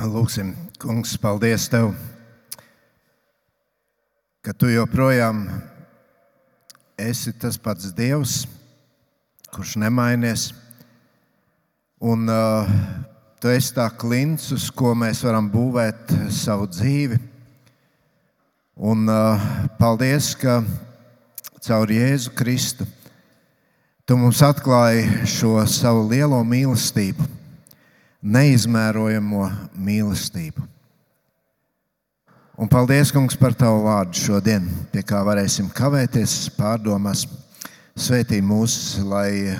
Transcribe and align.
Lūksim, 0.00 0.54
Kungs, 0.80 1.12
paldies 1.20 1.66
Tev, 1.68 1.90
ka 4.40 4.54
Tu 4.56 4.70
joprojām 4.72 5.42
esi 6.96 7.34
tas 7.36 7.58
pats 7.60 7.90
Dievs, 7.92 8.46
kurš 9.52 9.74
nemainies. 9.82 10.46
Un 12.00 12.24
uh, 12.32 12.70
Tu 13.44 13.52
esi 13.52 13.74
tā 13.76 13.90
klints, 13.92 14.48
uz 14.56 14.70
ko 14.72 14.94
mēs 14.96 15.20
varam 15.26 15.50
būvēt 15.52 16.14
savu 16.32 16.70
dzīvi. 16.72 17.20
Un 18.80 19.04
uh, 19.04 19.50
paldies, 19.76 20.32
ka 20.32 20.62
caur 21.60 21.92
Jēzu 21.92 22.32
Kristu 22.32 22.88
Tu 24.08 24.16
mums 24.18 24.40
atklāji 24.42 25.28
šo 25.28 25.60
savu 25.70 26.08
lielo 26.08 26.40
mīlestību, 26.42 27.28
neizmērojamo 28.20 29.46
mīlestību. 29.80 30.66
Un 32.60 32.68
paldies, 32.68 33.08
Kungs, 33.14 33.38
par 33.40 33.54
Tavu 33.56 33.86
vārdu 33.86 34.20
šodien, 34.20 34.66
pie 34.92 35.00
kā 35.06 35.22
varēsim 35.24 35.70
kavēties, 35.72 36.50
pārdomās. 36.58 37.24
Svētī 38.00 38.40
mūs, 38.44 38.74
lai 39.04 39.56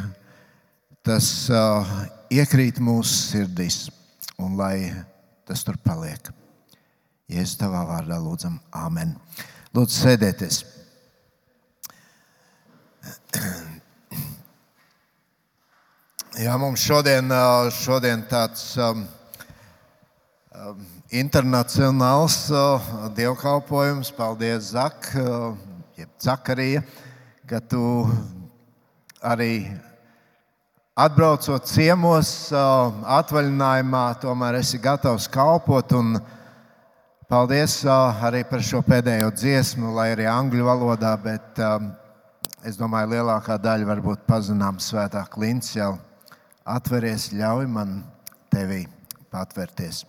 tas 1.05 1.49
uh, 1.53 1.89
iekrīt 2.33 2.79
mūsu 2.81 3.15
sirdīs 3.33 3.89
un 4.41 4.57
lai 4.61 4.93
tas 5.49 5.65
tur 5.65 5.81
paliek. 5.81 6.31
Jēzus 7.31 7.57
tavā 7.61 7.83
vārdā 7.89 8.21
lūdzam, 8.21 8.61
Āmen. 8.77 9.17
Lūdzu, 9.77 9.97
sēdieties. 9.97 10.65
Jā, 16.41 16.55
mums 16.57 16.81
šodien, 16.81 17.27
šodien 17.77 18.23
tāds 18.25 18.63
um, 18.81 19.03
internacionāls 21.13 22.47
uh, 22.49 22.87
dievkalpojums. 23.13 24.09
Paldies, 24.17 24.71
Zak, 24.73 25.11
uh, 25.21 25.53
Zakarija, 26.17 26.81
ka 27.45 27.61
tu 27.61 27.83
arī 29.21 29.69
atbraucot 30.97 31.69
ciemos, 31.69 32.33
uh, 32.57 32.89
atvaļinājumā, 33.21 34.09
tomēr 34.25 34.63
esi 34.63 34.81
gatavs 34.81 35.29
kalpot. 35.29 35.93
Un 35.93 36.23
paldies 37.29 37.83
uh, 37.85 38.29
arī 38.33 38.47
par 38.49 38.65
šo 38.65 38.81
pēdējo 38.89 39.35
dziesmu, 39.37 39.93
lai 39.93 40.15
arī 40.17 40.31
angļu 40.41 40.73
valodā, 40.73 41.19
bet 41.21 41.67
um, 41.69 41.93
es 42.65 42.81
domāju, 42.81 43.19
lielākā 43.19 43.61
daļa 43.61 43.97
varbūt 43.97 44.31
pazinām 44.31 44.81
svētā 44.81 45.29
klints 45.29 45.77
jau 45.77 45.99
atveries, 46.71 47.31
ļauj 47.37 47.67
man 47.71 48.01
tevī 48.53 48.85
patvērties. 49.31 50.05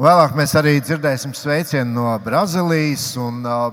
Vēlāk 0.00 0.36
mēs 0.38 0.54
arī 0.56 0.78
dzirdēsim 0.80 1.34
sveicienu 1.36 1.92
no 1.92 2.12
Brazīlijas, 2.24 3.10
un 3.20 3.42
uh, 3.44 3.66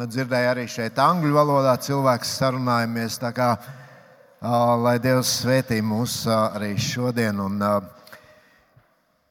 dzirdēju 0.00 0.48
arī 0.50 0.64
šeit 0.70 0.98
angļu 0.98 1.36
valodā 1.36 1.76
cilvēks 1.84 2.32
sarunājamies. 2.40 3.20
Kā, 3.36 3.52
uh, 3.58 4.56
lai 4.82 4.96
Dievs 5.02 5.36
svētī 5.42 5.78
mūs 5.84 6.22
uh, 6.26 6.56
arī 6.56 6.72
šodien. 6.80 7.38
Un, 7.44 7.60
uh, 7.62 8.18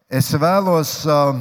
es 0.07 0.31
vēlos 0.39 1.01
uh, 1.09 1.35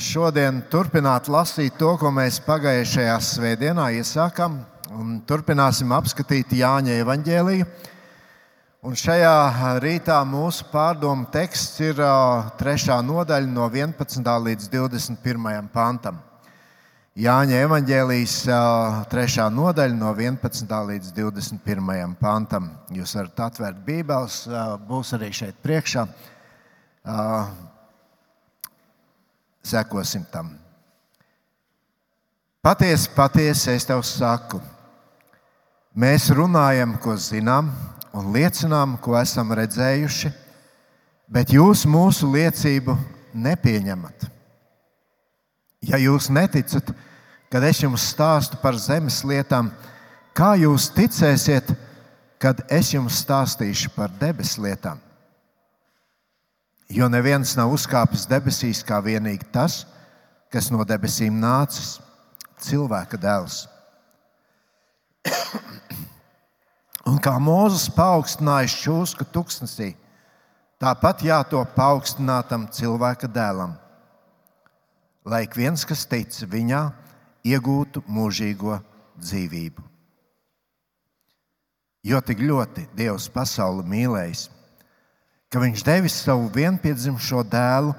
šodien 0.00 0.64
turpināt 0.72 1.30
lasīt 1.30 1.76
to, 1.78 1.94
ko 2.00 2.10
mēs 2.10 2.40
pagājušajā 2.42 3.16
svētdienā 3.28 3.92
iesākām, 4.00 4.58
un 4.98 5.20
turpināsim 5.28 5.92
apskatīt 5.94 6.56
Jāņa 6.56 6.98
evaņģēliju. 7.04 7.68
Un 8.82 8.96
šajā 8.98 9.78
rītā 9.78 10.16
mūsu 10.26 10.64
pārdomu 10.72 11.28
teksts 11.30 11.76
ir 11.86 12.00
trešā 12.58 12.96
nodaļa, 13.06 13.46
no 13.46 13.68
11. 13.70 14.30
līdz 14.42 14.66
21. 14.72 15.68
pantam. 15.70 16.16
Jāņa 17.14 17.60
evanģēlijas 17.62 18.34
trešā 19.12 19.46
nodaļa, 19.54 19.94
no 19.94 20.10
11. 20.18 20.74
līdz 20.88 21.12
21. 21.14 22.16
pantam. 22.18 22.66
Jūs 22.90 23.14
varat 23.20 23.44
atvērt 23.46 23.78
Bībeles, 23.86 24.40
būs 24.90 25.14
arī 25.14 25.30
šeit 25.30 25.62
priekšā. 25.62 26.08
Sekosim 29.62 30.26
tam. 30.34 30.56
Patiesi, 32.66 33.14
patiesi 33.14 33.76
es 33.76 33.86
tev 33.86 34.02
saku, 34.02 34.58
mēs 35.94 36.32
runājam, 36.34 36.98
ko 36.98 37.14
zinām 37.14 37.70
un 38.12 38.32
liecinām, 38.34 38.96
ko 39.00 39.16
esam 39.18 39.52
redzējuši, 39.56 40.30
bet 41.32 41.52
jūs 41.54 41.84
mūsu 41.88 42.28
liecību 42.32 42.96
nepieņemat. 43.32 44.28
Ja 45.88 45.98
jūs 45.98 46.28
neticat, 46.30 46.92
kad 47.50 47.64
es 47.66 47.80
jums 47.82 48.04
stāstu 48.12 48.58
par 48.62 48.76
zemes 48.78 49.22
lietām, 49.26 49.72
kā 50.36 50.54
jūs 50.60 50.90
ticēsiet, 50.94 51.72
kad 52.42 52.62
es 52.70 52.92
jums 52.92 53.18
stāstīšu 53.24 53.92
par 53.96 54.12
debesu 54.20 54.62
lietām? 54.64 55.00
Jo 56.92 57.08
neviens 57.08 57.56
nav 57.56 57.72
uzkāpis 57.72 58.28
debesīs 58.28 58.82
kā 58.84 59.00
vienīgi 59.00 59.48
tas, 59.52 59.82
kas 60.52 60.68
no 60.70 60.84
debesīm 60.84 61.40
nācis- 61.40 61.96
cilvēka 62.66 63.16
dēls. 63.16 63.66
Un 67.08 67.18
kā 67.18 67.34
Mozus 67.42 67.88
paaugstināja 67.90 68.70
šķūsku 68.70 69.26
tuksnesī, 69.34 69.92
tāpat 70.82 71.24
jātop 71.26 71.74
paaugstinātam 71.74 72.68
cilvēka 72.70 73.26
dēlam, 73.26 73.74
lai 75.26 75.42
ik 75.46 75.56
viens, 75.58 75.82
kas 75.86 76.06
tic 76.06 76.30
viņā, 76.46 76.84
iegūtu 77.42 78.04
mūžīgo 78.06 78.78
dzīvību. 79.18 79.82
Jo 82.06 82.18
tik 82.22 82.40
ļoti 82.42 82.88
Dievs 82.98 83.28
pasauli 83.30 83.84
mīlējis, 83.86 84.48
ka 85.52 85.60
Viņš 85.62 85.82
devis 85.84 86.14
savu 86.22 86.48
vienpiedzimušo 86.54 87.42
dēlu, 87.50 87.92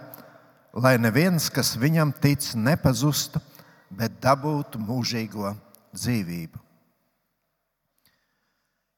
lai 0.74 0.96
neviens, 0.98 1.52
kas 1.54 1.76
viņam 1.78 2.16
tic, 2.24 2.54
nepazustu, 2.56 3.40
bet 3.94 4.16
dabūtu 4.24 4.82
mūžīgo 4.82 5.54
dzīvību. 5.94 6.63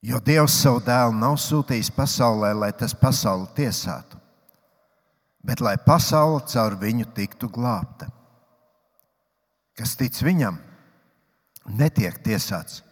Jo 0.05 0.19
Dievs 0.21 0.53
savu 0.61 0.83
dēlu 0.85 1.15
nav 1.17 1.39
sūtījis 1.41 1.89
pasaulē, 1.95 2.51
lai 2.53 2.69
tas 2.77 2.93
pasauli 2.93 3.47
tiesātu, 3.57 4.19
bet 5.41 5.63
lai 5.65 5.73
pasaule 5.81 6.43
caur 6.51 6.75
viņu 6.77 7.07
tiktu 7.17 7.49
glābta. 7.49 8.11
Kas 9.75 9.95
tic 9.97 10.19
viņam, 10.21 10.59
netiek 11.65 12.21
tiesāts, 12.21 12.83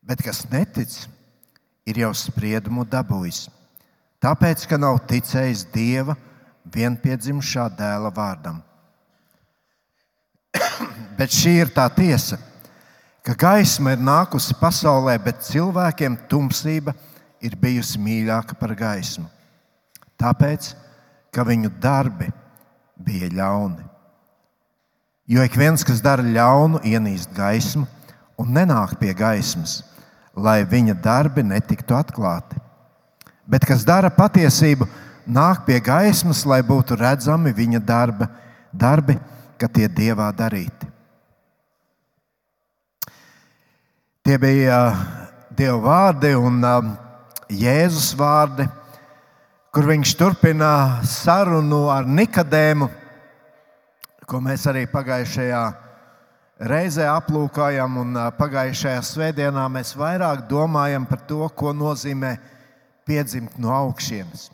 bet 0.00 0.24
kas 0.24 0.46
netic, 0.48 0.96
ir 1.84 2.00
jau 2.06 2.14
spriedumu 2.16 2.86
dabūjis. 2.88 3.44
Tāpēc, 4.24 4.64
ka 4.68 4.80
nav 4.80 5.02
ticējis 5.12 5.68
Dieva 5.74 6.16
vienpiedzimušā 6.72 7.68
dēla 7.76 8.12
vārdam. 8.16 8.62
bet 11.18 11.36
šī 11.36 11.60
ir 11.66 11.76
tā 11.76 11.84
tiesa 11.92 12.40
ka 13.24 13.34
gaisma 13.36 13.94
ir 13.94 14.02
nākusi 14.02 14.56
pasaulē, 14.60 15.16
bet 15.22 15.44
cilvēkiem 15.46 16.16
tumsība 16.30 16.94
ir 17.40 17.56
bijusi 17.60 18.00
mīļāka 18.00 18.56
par 18.60 18.74
gaismu. 18.76 19.28
Tāpēc, 20.20 20.72
ka 21.32 21.44
viņu 21.46 21.70
darbi 21.80 22.28
bija 23.00 23.30
ļauni. 23.32 23.84
Jo 25.30 25.44
ik 25.46 25.54
viens, 25.56 25.84
kas 25.86 26.02
dara 26.02 26.24
ļaunu, 26.26 26.82
ienīst 26.84 27.30
gaismu 27.36 27.86
un 28.40 28.50
nenāk 28.56 28.96
pie 28.98 29.12
gaismas, 29.14 29.80
lai 30.34 30.64
viņa 30.66 30.96
darbi 31.02 31.44
netiktu 31.46 31.94
atklāti. 31.94 32.58
Bet 33.46 33.64
kas 33.66 33.84
dara 33.86 34.10
patiesību, 34.10 34.88
nāk 35.26 35.64
pie 35.66 35.78
gaismas, 35.84 36.42
lai 36.46 36.60
būtu 36.66 36.98
redzami 36.98 37.52
viņa 37.54 37.80
darba, 37.84 38.30
darbi, 38.72 39.16
ka 39.60 39.68
tie 39.68 39.88
dievā 39.88 40.30
darīti. 40.34 40.88
Tie 44.20 44.36
bija 44.36 44.78
Dieva 45.56 45.78
vārdi 45.80 46.34
un 46.36 46.60
Jēzus 47.48 48.10
vārdi, 48.20 48.66
kur 49.72 49.86
viņš 49.88 50.10
turpina 50.20 50.72
sarunu 51.08 51.86
ar 51.88 52.04
Nikadēmu, 52.04 52.90
ko 54.28 54.42
mēs 54.44 54.66
arī 54.68 54.84
pagājušajā 54.92 55.62
reizē 56.68 57.08
aplūkojam. 57.14 57.96
Pagājušajā 58.36 59.00
svētdienā 59.08 59.64
mēs 59.72 59.94
vairāk 59.96 60.44
domājam 60.52 61.08
par 61.08 61.24
to, 61.24 61.48
ko 61.56 61.72
nozīmē 61.72 62.36
piedzimt 63.08 63.56
no 63.56 63.72
augšienes. 63.72 64.50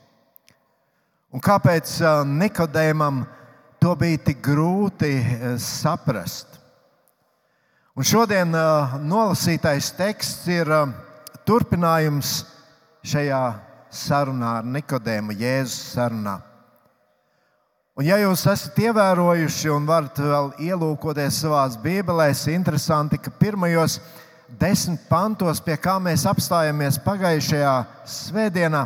Un 1.35 1.43
kāpēc 1.43 1.99
Nikodēmam 2.39 3.25
to 3.83 3.99
bija 3.99 4.23
tik 4.31 4.47
grūti 4.47 5.17
saprast? 5.59 6.56
Un 7.97 8.05
šodien 8.05 8.51
nolasītais 9.09 9.87
teksts 9.97 10.45
ir 10.53 10.69
turpinājums 11.49 12.43
šajā 13.09 13.39
sarunā 13.89 14.51
ar 14.59 14.67
Nikodēmu, 14.69 15.33
Jēzus 15.33 15.95
sarunā. 15.95 16.35
Un, 17.97 18.05
ja 18.05 18.19
jūs 18.21 18.43
esat 18.53 18.77
ievērojuši 18.85 19.73
un 19.73 19.87
varat 19.89 20.21
vēl 20.21 20.51
ielūkoties 20.67 21.39
savā 21.41 21.63
bībelēs, 21.81 22.43
interesanti, 22.53 23.17
ka 23.17 23.33
pirmajos 23.33 23.97
desmit 24.61 25.09
pantos, 25.09 25.65
pie 25.65 25.79
kā 25.81 25.97
mēs 25.97 26.27
apstājāmies 26.29 27.01
pagājušajā 27.07 27.73
svētdienā, 28.19 28.85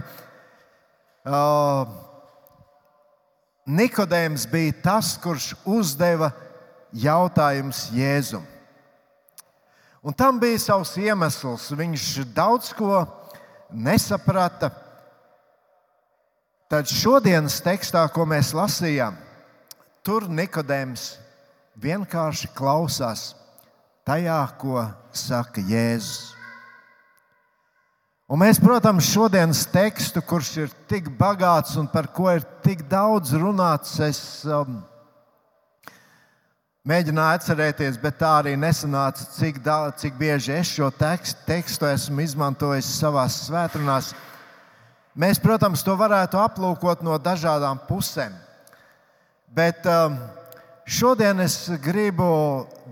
uh, 1.26 1.98
Nikodējums 3.70 4.46
bija 4.50 4.78
tas, 4.86 5.16
kurš 5.18 5.50
uzdeva 5.66 6.30
jautājumus 6.94 7.88
Jēzum. 7.94 8.46
Un 10.00 10.16
tam 10.16 10.38
bija 10.40 10.58
savs 10.58 10.94
iemesls. 10.96 11.68
Viņš 11.76 12.06
daudz 12.32 12.72
ko 12.76 13.02
nesaprata. 13.70 14.70
Tad 16.70 16.88
šodienas 16.88 17.58
tekstā, 17.64 18.04
ko 18.14 18.24
mēs 18.30 18.52
lasījām, 18.54 19.16
tur 20.06 20.28
Nikodējums 20.30 21.16
vienkārši 21.80 22.52
klausās 22.54 23.32
tajā, 24.06 24.38
ko 24.60 24.84
saka 25.12 25.60
Jēzus. 25.66 26.36
Un 28.30 28.38
mēs, 28.38 28.60
protams, 28.62 29.08
šodienas 29.10 29.64
tekstu, 29.72 30.22
kurš 30.22 30.50
ir 30.62 30.74
tik 30.86 31.08
bagāts 31.18 31.74
un 31.80 31.88
par 31.90 32.06
ko 32.14 32.28
ir 32.30 32.44
tik 32.62 32.84
daudz 32.86 33.34
runāts, 33.34 33.96
es 34.06 34.20
um, 34.46 34.76
mēģināju 36.90 37.38
atcerēties, 37.38 37.98
bet 38.02 38.18
tā 38.18 38.30
arī 38.40 38.56
nesanāca, 38.58 39.26
cik, 39.36 39.60
daudz, 39.62 40.00
cik 40.02 40.16
bieži 40.18 40.56
es 40.56 40.72
šo 40.74 40.90
tekstu, 40.94 41.44
tekstu 41.46 41.86
esmu 41.90 42.24
izmantojis 42.24 42.88
savā 42.98 43.26
svētdienās. 43.30 44.10
Mēs, 45.20 45.40
protams, 45.42 45.84
to 45.86 45.94
varētu 45.98 46.40
aplūkot 46.40 47.04
no 47.06 47.18
dažādām 47.22 47.82
pusēm. 47.88 48.34
Bet 49.54 49.86
um, 49.90 50.16
šodien 50.86 51.42
es 51.42 51.64
gribu 51.82 52.30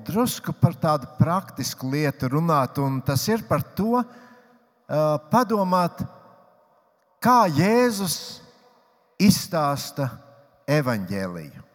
drusku 0.06 0.54
par 0.54 0.74
tādu 0.78 1.10
praktisku 1.18 1.90
lietu 1.90 2.30
runāt, 2.34 2.78
un 2.82 3.00
tas 3.06 3.22
ir 3.30 3.46
par 3.50 3.62
to, 3.78 4.02
uh, 4.02 5.14
padomāt, 5.30 6.02
kā 7.22 7.40
Jēzus 7.50 8.18
izstāsta 9.18 10.10
evaņģēliju. 10.68 11.68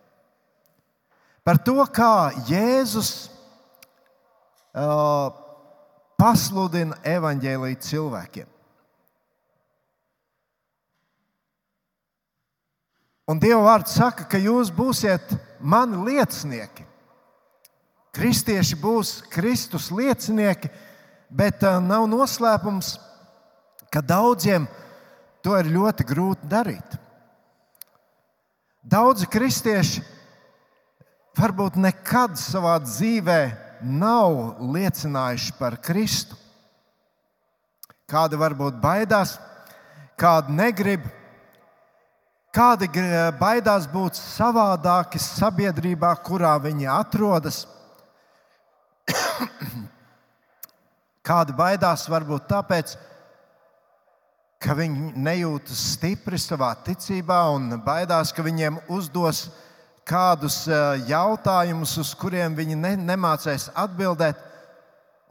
Par 1.44 1.60
to, 1.60 1.75
kā 1.92 2.31
Jēzus 2.48 3.28
uh, 4.72 5.34
pasludina 6.16 6.95
evaņģēlīju 7.04 7.80
cilvēkiem. 7.84 8.48
Un 13.28 13.40
Dieva 13.44 13.60
vārds 13.66 13.95
saka, 13.95 14.24
ka 14.28 14.40
jūs 14.40 14.72
būsiet 14.72 15.36
mani 15.60 16.00
liecinieki. 16.07 16.88
Kristieši 18.16 18.80
būs 18.80 19.13
Kristus 19.31 19.90
liecinieki, 19.92 20.72
bet 21.28 21.63
uh, 21.68 21.81
nav 21.84 22.07
noslēpums, 22.07 22.95
ka 23.92 24.00
daudziem 24.00 24.68
to 25.44 25.60
ir 25.60 25.72
ļoti 25.75 26.07
grūti 26.07 26.48
darīt. 26.48 27.00
Daudzi 28.84 29.28
kristieši 29.31 30.04
varbūt 31.39 31.80
nekad 31.81 32.38
savā 32.39 32.77
dzīvē 32.83 33.41
nav 33.83 34.62
liecinājuši 34.62 35.57
par 35.59 35.80
Kristu. 35.83 36.38
Kādi 38.09 38.38
varbūt 38.38 38.77
baidās, 38.83 39.38
kādi 40.19 40.53
negrib 40.53 41.06
Kādi 42.53 42.85
baidās 43.39 43.88
būt 43.89 44.13
savādāki 44.13 45.18
sabiedrībā, 45.18 46.12
kurā 46.21 46.51
viņi 46.62 46.85
atrodas? 46.85 47.63
Kādi 51.27 51.56
baidās 51.57 52.06
varbūt 52.13 52.45
tāpēc, 52.51 52.94
ka 54.62 54.75
viņi 54.77 55.15
nejūtas 55.18 55.81
stipri 55.95 56.38
savā 56.38 56.69
ticībā 56.85 57.39
un 57.56 57.74
baidās, 57.81 58.30
ka 58.30 58.45
viņiem 58.45 58.77
uzdos 58.85 59.47
kādus 60.07 60.63
e, 60.67 60.79
jautājumus, 61.09 61.95
uz 62.01 62.11
kuriem 62.19 62.55
viņi 62.57 62.77
ne, 62.79 62.94
nemācēs 63.11 63.69
atbildēt. 63.77 64.39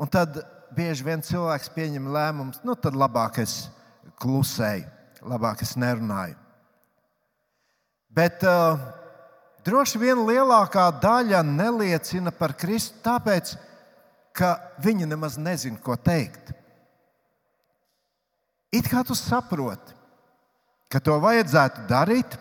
Un 0.00 0.10
tad 0.10 0.40
bieži 0.74 1.04
vien 1.06 1.22
cilvēks 1.24 1.70
pieņem 1.74 2.08
lēmumus, 2.12 2.62
nu 2.64 2.76
tad 2.78 2.96
labāk 2.96 3.42
es 3.42 3.66
klusēju, 4.22 4.88
labāk 5.28 5.62
es 5.66 5.74
nerunāju. 5.78 6.38
Bet 8.12 8.44
uh, 8.44 8.80
droši 9.64 10.00
vien 10.00 10.24
lielākā 10.28 10.84
daļa 11.00 11.40
neliecina 11.46 12.32
par 12.34 12.52
Kristu, 12.60 12.98
tāpēc, 13.04 13.54
ka 14.36 14.56
viņi 14.84 15.08
nemaz 15.08 15.38
nezina, 15.40 15.80
ko 15.80 15.96
teikt. 15.96 16.52
It 18.72 18.88
kā 18.88 19.00
tu 19.04 19.16
saproti, 19.16 19.96
ka 20.92 21.00
to 21.00 21.16
vajadzētu 21.20 21.86
darīt, 21.88 22.36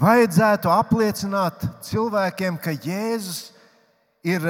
vajadzētu 0.00 0.70
apliecināt 0.72 1.66
cilvēkiem, 1.86 2.56
ka 2.60 2.72
Jēzus 2.72 3.50
ir 4.24 4.46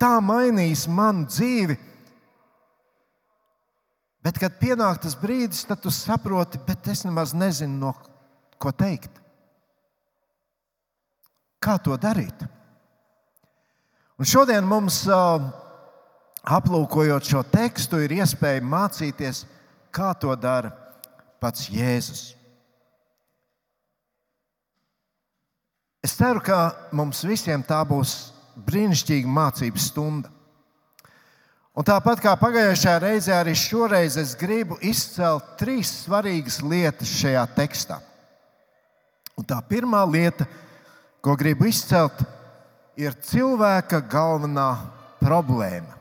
tā 0.00 0.14
mainījis 0.22 0.86
manu 0.90 1.26
dzīvi 1.30 1.78
Bet, 4.24 4.38
kad 4.40 4.56
pienāk 4.56 5.02
tas 5.04 5.12
brīdis, 5.20 5.66
tad 5.68 5.82
tu 5.84 5.90
saproti, 5.92 6.56
bet 6.64 6.86
es 6.88 7.02
nemaz 7.04 7.34
nezinu, 7.36 7.76
no 7.76 7.90
ko 8.56 8.70
teikt. 8.72 9.20
Kā 11.60 11.76
to 11.76 11.96
darīt? 12.00 12.46
Un 14.16 14.28
šodien 14.28 14.64
mums, 14.64 15.02
aplūkojot 16.56 17.28
šo 17.28 17.42
tekstu, 17.52 18.00
ir 18.00 18.16
iespēja 18.16 18.64
mācīties, 18.64 19.42
kā 19.92 20.14
to 20.16 20.32
dara 20.40 20.72
pats 21.40 21.68
Jēzus. 21.68 22.30
Es 26.04 26.12
ceru, 26.18 26.42
ka 26.44 26.74
mums 26.92 27.22
visiem 27.24 27.62
tā 27.64 27.78
būs 27.88 28.10
brīnišķīga 28.66 29.30
mācības 29.30 29.86
stunda. 29.88 30.28
Un 31.74 31.86
tāpat 31.88 32.20
kā 32.22 32.34
pagājušajā 32.38 32.98
reizē, 33.02 33.32
arī 33.38 33.54
šoreiz 33.56 34.18
es 34.20 34.34
gribu 34.38 34.76
izcelt 34.84 35.56
trīs 35.58 35.90
svarīgas 36.04 36.60
lietas 36.62 37.10
šajā 37.22 37.46
tekstā. 37.56 37.96
Un 39.34 39.48
tā 39.48 39.56
pirmā 39.66 40.04
lieta, 40.06 40.46
ko 41.24 41.34
gribu 41.40 41.66
izcelt, 41.66 42.20
ir 43.00 43.16
cilvēka 43.24 44.02
galvenā 44.12 44.68
problēma. 45.24 45.96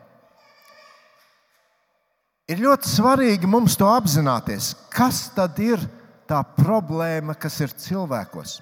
Ir 2.51 2.59
ļoti 2.59 2.91
svarīgi 2.91 3.47
mums 3.49 3.79
to 3.79 3.87
apzināties, 3.87 4.73
kas 4.91 5.29
tad 5.33 5.57
ir 5.63 5.79
tā 6.27 6.43
problēma, 6.59 7.39
kas 7.39 7.61
ir 7.63 7.71
cilvēkos. 7.71 8.59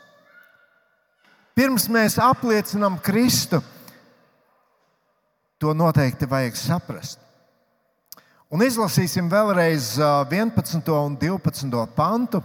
Pirms 1.55 1.87
mēs 1.91 2.17
apliecinām 2.21 2.97
Kristu, 3.03 3.61
To 5.61 5.73
noteikti 5.77 6.25
vajag 6.25 6.55
saprast. 6.57 7.19
Un 8.49 8.63
izlasīsim 8.65 9.27
vēlreiz 9.29 9.93
11. 10.01 10.89
un 10.89 11.13
12. 11.21 11.83
pantu. 11.93 12.41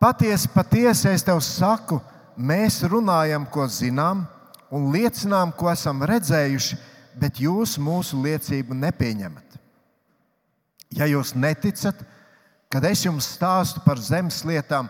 Patiesi, 0.00 0.48
patiesi 0.48 1.10
es 1.12 1.24
tev 1.26 1.42
saku, 1.44 1.98
mēs 2.40 2.80
runājam, 2.88 3.44
ko 3.44 3.66
zinām, 3.68 4.24
un 4.72 4.88
liecinām, 4.94 5.52
ko 5.52 5.68
esam 5.68 6.00
redzējuši, 6.08 6.80
bet 7.20 7.42
jūs 7.44 7.76
mūsu 7.76 8.22
liecību 8.24 8.72
nepieņemat. 8.80 9.60
Ja 10.96 11.04
jūs 11.10 11.34
neticat, 11.36 12.00
kad 12.72 12.88
es 12.88 13.04
jums 13.04 13.28
stāstu 13.36 13.84
par 13.84 14.00
zemes 14.00 14.40
lietām, 14.48 14.88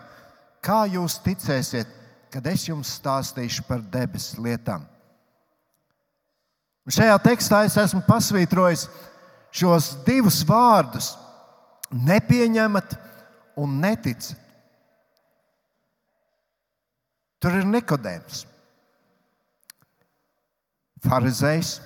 kā 0.63 0.85
jūs 0.87 1.19
ticēsiet, 1.19 1.91
kad 2.35 2.49
es 2.51 2.65
jums 2.67 2.97
stāstīšu 2.97 3.63
par 3.63 3.79
debesu 3.79 4.41
lietām? 4.43 4.81
Un 6.83 6.91
šajā 6.91 7.15
tekstā 7.23 7.61
es 7.63 7.77
esmu 7.79 8.01
pasvītrojis 8.03 8.89
šos 9.55 9.93
divus 10.03 10.41
vārdus- 10.43 11.13
nepieņemat 12.09 12.97
un 13.55 13.79
neticat. 13.79 14.35
Tur 17.39 17.55
ir 17.55 17.63
Nikodējums, 17.63 18.45
Pharizējs, 21.05 21.79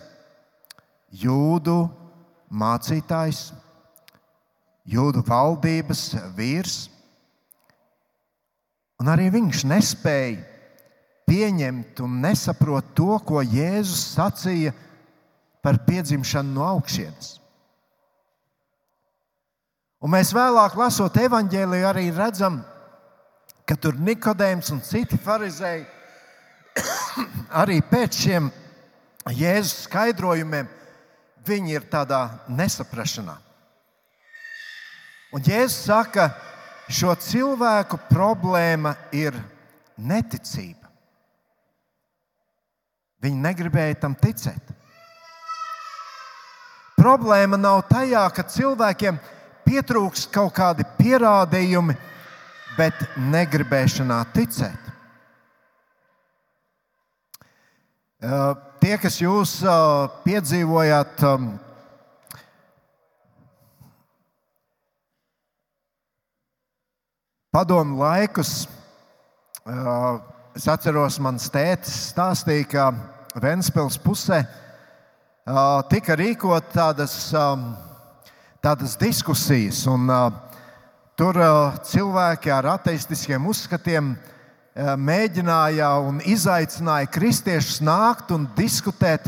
Jūdu 1.14 1.92
mācītājs, 2.50 3.52
Jūdu 4.88 5.22
valdības 5.28 6.16
vīrs. 6.34 6.88
Un 9.00 9.08
arī 9.12 9.30
viņš 9.32 9.64
nespēja 9.70 10.42
pieņemt 11.30 12.02
un 12.04 12.18
nesaprot 12.24 12.94
to, 12.98 13.14
ko 13.26 13.44
Jēzus 13.46 14.02
sacīja 14.16 14.74
par 15.64 15.82
piedzimšanu 15.86 16.56
no 16.56 16.66
augšas. 16.68 17.38
Un 20.00 20.14
mēs 20.16 20.32
vēlāk, 20.36 20.78
lasot 20.80 21.18
evanģēliju, 21.20 21.86
arī 21.86 22.08
redzam, 22.16 22.62
ka 23.68 23.76
tur 23.76 24.00
Nikodējums 24.00 24.72
un 24.74 24.82
citi 24.82 25.20
farizēji 25.22 25.86
arī 27.62 27.80
pēc 27.86 28.24
šiem 28.24 28.50
Jēzus 29.36 29.86
skaidrojumiem 29.86 30.70
viņi 31.46 31.76
ir 31.76 31.88
tādā 31.92 32.24
nesaprašanā. 32.50 33.36
Un 35.36 35.44
Jēzus 35.46 35.84
saka, 35.86 36.32
šo 36.90 37.14
cilvēku 37.22 38.00
problēma 38.10 38.96
ir 39.16 39.38
neticība. 39.98 40.90
Viņi 43.20 43.42
negribēja 43.44 44.00
tam 44.06 44.16
ticēt. 44.16 44.76
Problēma 47.00 47.60
nav 47.60 47.86
tajā, 47.88 48.26
ka 48.36 48.44
cilvēkiem 48.44 49.20
pietrūks 49.68 50.26
kaut 50.34 50.54
kādi 50.56 50.84
pierādījumi, 50.98 51.96
bet 52.80 53.00
negribēšanā 53.32 54.20
ticēt. 54.36 54.88
Tie, 58.80 58.96
kas 59.00 59.20
jūs 59.22 59.60
piedzīvojāt 60.26 61.24
padomu 67.52 67.98
laikus, 67.98 68.68
es 70.56 70.68
atceros, 70.70 71.18
mans 71.22 71.48
tētis 71.50 72.12
stāstīja, 72.12 72.68
ka 72.70 72.90
Ventspils 73.42 73.98
pusē 74.02 74.44
tika 75.90 76.18
rīkot 76.20 76.70
tādas, 76.74 77.16
tādas 78.62 78.94
diskusijas, 79.02 79.82
un 79.90 80.06
tur 81.18 81.40
cilvēki 81.90 82.54
ar 82.54 82.70
ateistiskiem 82.76 83.50
uzskatiem 83.50 84.14
mēģināja 84.78 85.90
un 86.06 86.22
izaicināja 86.22 87.10
kristiešus 87.12 87.82
nākt 87.82 88.30
un 88.36 88.46
diskutēt 88.58 89.26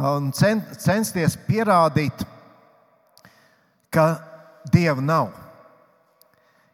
un 0.00 0.32
censties 0.32 1.36
pierādīt, 1.44 2.24
ka 3.92 4.08
dieva 4.72 5.04
nav. 5.04 5.49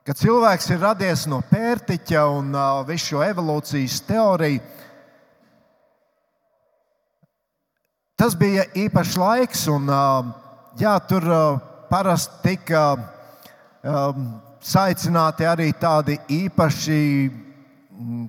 Ka 0.07 0.15
cilvēks 0.15 0.69
ir 0.71 0.79
radies 0.79 1.25
no 1.27 1.41
pērtiķa 1.51 2.21
un 2.31 2.53
uh, 2.55 2.85
visu 2.87 3.09
šo 3.17 3.23
evolūcijas 3.27 3.97
teoriju. 4.07 4.61
Tas 8.15 8.37
bija 8.39 8.69
īpašs 8.79 9.17
laiks, 9.19 9.65
un 9.67 9.91
uh, 9.91 10.29
jā, 10.79 10.93
tur 11.11 11.27
uh, 11.27 11.57
parasti 11.91 12.39
tika 12.45 12.83
um, 12.95 14.29
saicināti 14.63 15.49
arī 15.51 15.73
tādi 15.75 16.15
īpaši 16.37 17.01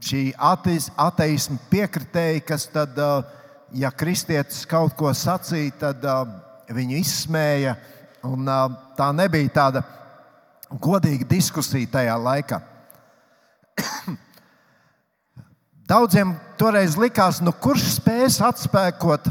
šī 0.07 0.23
ateisma 0.41 1.59
piekritēji, 1.69 2.41
kas 2.47 2.65
tad, 2.73 2.97
ja 3.77 3.91
kristietis 3.93 4.65
kaut 4.65 4.97
ko 4.97 5.13
sacīja, 5.13 5.75
tad 5.81 6.09
viņu 6.73 6.97
izsmēja. 7.03 7.75
Un, 8.25 8.49
tā 8.97 9.11
nebija 9.13 9.53
tāda 9.59 9.83
godīga 10.71 11.27
diskusija 11.29 11.89
tajā 11.91 12.15
laikā. 12.19 12.59
Daudziem 15.87 16.33
toreiz 16.59 16.97
likās, 16.99 17.39
nu, 17.39 17.53
kurš 17.55 17.85
spēs 17.95 18.41
atspēkot 18.43 19.29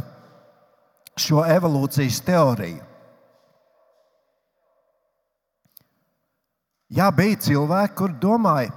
šo 1.20 1.42
evolūcijas 1.44 2.22
teoriju. 2.24 2.84
Jā, 6.96 7.10
bija 7.10 7.36
cilvēki, 7.48 7.96
kur 7.98 8.14
domāja, 8.22 8.70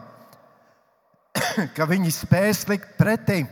ka 1.77 1.87
viņi 1.87 2.11
spēs 2.11 2.65
likt 2.67 2.97
pretī 2.97 3.43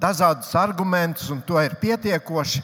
dažādus 0.00 0.54
argumentus, 0.56 1.28
un 1.30 1.42
to 1.44 1.60
ir 1.60 1.76
pietiekoši. 1.76 2.62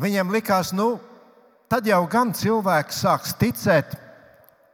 Viņiem 0.00 0.30
likās, 0.30 0.70
nu, 0.72 1.00
tad 1.70 1.86
jau 1.86 2.02
gan 2.10 2.32
cilvēks 2.34 2.98
sāks 3.04 3.36
ticēt 3.38 3.94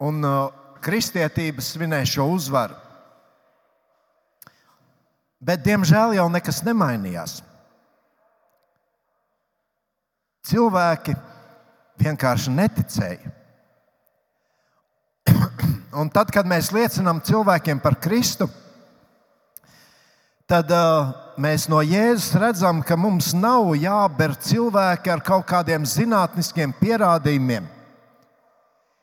un 0.00 0.24
uh, 0.24 0.48
kristietība 0.80 1.64
svinēs 1.64 2.14
šo 2.16 2.28
uzvaru. 2.32 2.76
Bet, 5.46 5.60
diemžēl, 5.66 6.16
jau 6.16 6.26
nekas 6.32 6.62
nemainījās. 6.64 7.42
Cilvēki 10.46 11.12
vienkārši 12.00 12.54
neticēja. 12.54 13.32
Un 16.00 16.08
tad, 16.12 16.32
kad 16.32 16.48
mēs 16.48 16.72
liecinām 16.74 17.20
cilvēkiem 17.24 17.82
par 17.84 17.98
Kristu, 18.00 18.48
tad 20.46 20.70
uh, 20.70 21.10
mēs 21.42 21.66
no 21.70 21.80
Jēzus 21.82 22.36
redzam, 22.38 22.82
ka 22.86 22.96
mums 22.98 23.32
nav 23.34 23.72
jāber 23.78 24.36
cilvēki 24.38 25.12
ar 25.12 25.22
kaut 25.26 25.46
kādiem 25.50 25.86
zinātniskiem 25.86 26.74
pierādījumiem. 26.80 27.66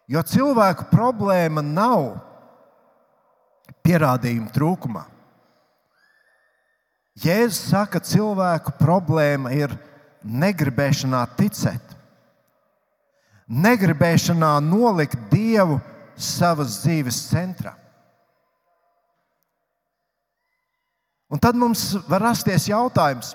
Jo 0.07 0.23
cilvēku 0.27 0.87
problēma 0.91 1.63
nav 1.63 2.13
pierādījumu 3.83 4.51
trūkumā. 4.55 5.03
Jēzus 7.23 7.69
saka, 7.69 7.99
ka 7.99 8.07
cilvēku 8.07 8.73
problēma 8.79 9.51
ir 9.53 9.75
negribēšanā 10.23 11.21
ticēt, 11.37 11.91
negribēšanā 13.47 14.55
nolikt 14.65 15.19
Dievu 15.29 15.77
savas 16.15 16.79
dzīves 16.81 17.19
centrā. 17.29 17.75
Un 21.33 21.41
tad 21.41 21.57
mums 21.57 21.95
var 22.05 22.21
rasties 22.21 22.67
jautājums, 22.69 23.31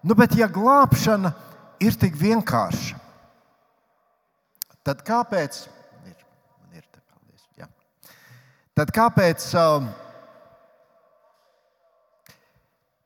nu, 0.00 0.16
bet 0.16 0.32
ja 0.38 0.46
glābšana 0.48 1.34
ir 1.84 1.96
tik 2.00 2.16
vienkārša, 2.16 2.96
tad 4.88 5.02
kāpēc? 5.04 5.58
Ir, 6.08 6.16
ir 6.72 6.86
te, 6.86 7.02
paldies, 7.04 7.44
jā. 7.60 7.68
tad 8.72 8.94
kāpēc 8.96 9.44
um, 9.60 9.92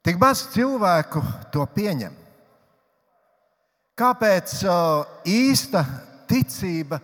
tik 0.07 0.23
maz 0.23 0.47
cilvēku 0.55 1.25
to 1.51 1.67
pieņem? 1.75 2.15
Kāpēc 3.99 4.61
uh, 4.63 5.03
īsta 5.27 5.83
ticība 6.31 7.03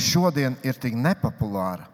šodien 0.00 0.56
ir 0.64 0.80
tik 0.80 0.96
nepopulāra? 0.96 1.93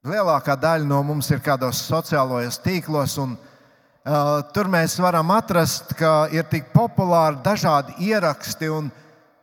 Lielākā 0.00 0.54
daļa 0.56 0.86
no 0.88 1.02
mums 1.04 1.26
ir 1.28 1.42
kādos 1.44 1.82
sociālajos 1.84 2.56
tīklos, 2.64 3.18
un 3.20 3.34
uh, 3.36 4.38
tur 4.56 4.70
mēs 4.72 4.94
varam 4.96 5.28
atrast, 5.34 5.92
ka 5.98 6.24
ir 6.32 6.46
tik 6.48 6.70
populāri 6.72 7.42
dažādi 7.44 8.08
ieraksti, 8.08 8.70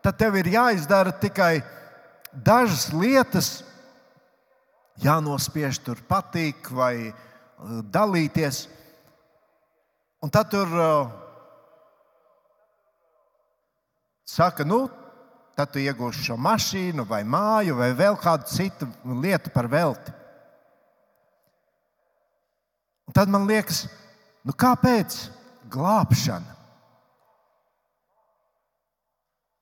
tad 0.02 0.18
tev 0.18 0.40
ir 0.42 0.50
jāizdara 0.56 1.14
tikai 1.22 1.62
dažas 2.34 2.88
lietas, 2.90 3.52
jānospiež 4.98 5.78
tur 5.86 6.02
patīk 6.10 6.74
vai 6.74 7.14
dalīties. 7.94 8.66
Un 10.26 10.34
tad 10.34 10.50
tur 10.50 10.74
uh, 10.74 11.16
saka, 14.26 14.66
nu, 14.66 14.88
tad 15.54 15.70
tu 15.70 15.86
iegūsi 15.86 16.32
šo 16.32 16.42
mašīnu, 16.42 17.06
vai 17.06 17.22
māju, 17.22 17.78
vai 17.78 17.94
vēl 17.94 18.18
kādu 18.18 18.50
citu 18.50 18.90
lietu 19.22 19.54
par 19.54 19.70
velti. 19.70 20.17
Un 23.08 23.16
tad 23.16 23.32
man 23.32 23.48
liekas, 23.48 23.86
nu 24.44 24.52
kāpēc 24.52 25.16
glābšana, 25.72 26.56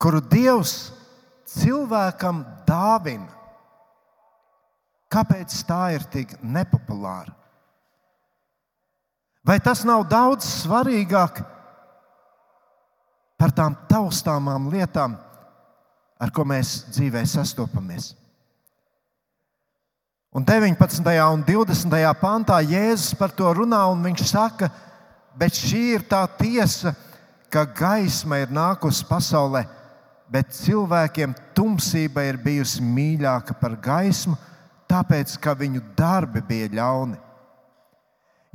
kuru 0.02 0.22
Dievs 0.30 0.74
cilvēkam 1.50 2.42
dāvina, 2.68 3.30
kāpēc 5.14 5.56
tā 5.70 5.82
ir 5.96 6.06
tik 6.12 6.36
nepopulāra? 6.42 7.34
Vai 9.46 9.60
tas 9.62 9.84
nav 9.86 10.08
daudz 10.10 10.48
svarīgāk 10.66 11.44
par 13.38 13.54
tām 13.54 13.78
taustāmām 13.86 14.72
lietām, 14.74 15.14
ar 16.18 16.32
ko 16.34 16.48
mēs 16.50 16.80
dzīvē 16.96 17.22
sastopamies? 17.30 18.16
Un 20.36 20.44
19. 20.44 21.00
un 21.32 21.44
20. 21.48 22.20
pantā 22.20 22.58
Jēzus 22.60 23.14
par 23.16 23.32
to 23.32 23.48
runā, 23.56 23.86
un 23.88 24.02
viņš 24.04 24.24
saka, 24.28 24.68
bet 25.32 25.56
šī 25.56 25.84
ir 25.94 26.04
tā 26.12 26.26
tiesa, 26.28 26.92
ka 27.48 27.64
gaisma 27.64 28.42
ir 28.42 28.52
nākusi 28.52 29.06
pasaulē, 29.08 29.62
bet 30.28 30.52
cilvēkiem 30.58 31.38
tumsība 31.56 32.26
ir 32.28 32.42
bijusi 32.44 32.84
mīļāka 32.84 33.56
par 33.62 33.80
gaismu, 33.80 34.36
tāpēc 34.92 35.38
ka 35.40 35.56
viņu 35.56 35.86
darbi 35.96 36.44
bija 36.44 36.68
ļauni. 36.82 37.16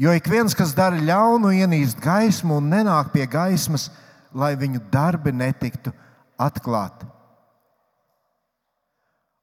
Jo 0.04 0.12
ik 0.12 0.28
viens, 0.28 0.52
kas 0.52 0.76
dara 0.76 1.00
ļaunu, 1.00 1.56
ienīst 1.64 1.96
gaismu 2.04 2.60
un 2.60 2.68
nenāk 2.76 3.08
pie 3.16 3.25
gaismas, 3.25 3.88
lai 4.37 4.52
viņu 4.52 4.84
darbi 4.92 5.32
netiktu 5.32 5.96
atklāti. 6.37 7.08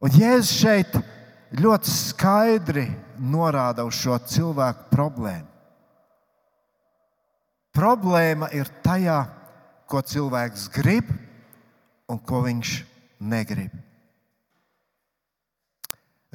Un 0.05 0.13
Jēzus 0.13 0.53
šeit 0.61 1.01
ļoti 1.55 1.91
skaidri 1.91 2.87
norāda 3.17 3.85
uz 3.87 3.95
šo 4.01 4.17
cilvēku 4.19 4.89
problēmu. 4.91 5.47
Problēma 7.77 8.49
ir 8.57 8.69
tajā, 8.83 9.19
ko 9.87 10.01
cilvēks 10.01 10.65
grib 10.73 11.11
un 12.09 12.19
ko 12.19 12.41
viņš 12.43 12.71
negrib. 13.21 13.71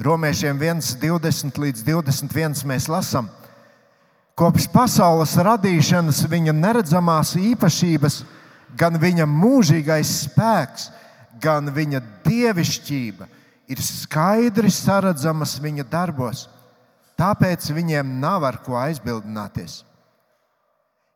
Romiešiem 0.03 0.57
1, 0.57 0.81
20 1.03 1.59
līdz 1.61 1.83
21 1.85 2.63
mēs 2.71 2.89
lasām, 2.89 3.29
kopš 4.39 4.71
pasaules 4.73 5.35
radīšanas 5.37 6.23
viņa 6.31 6.55
neredzamās 6.57 7.35
īpašības, 7.37 8.23
gan 8.79 8.97
viņa 9.03 9.27
mūžīgais 9.29 10.15
spēks, 10.25 10.89
gan 11.43 11.69
viņa 11.75 12.01
dievišķība 12.25 13.29
ir 13.71 13.81
skaidri 13.83 14.71
saredzamas 14.73 15.57
viņa 15.63 15.87
darbos. 15.91 16.47
Tāpēc 17.19 17.69
viņiem 17.75 18.19
nav 18.21 18.45
ar 18.49 18.59
ko 18.65 18.77
aizbildināties. 18.81 19.83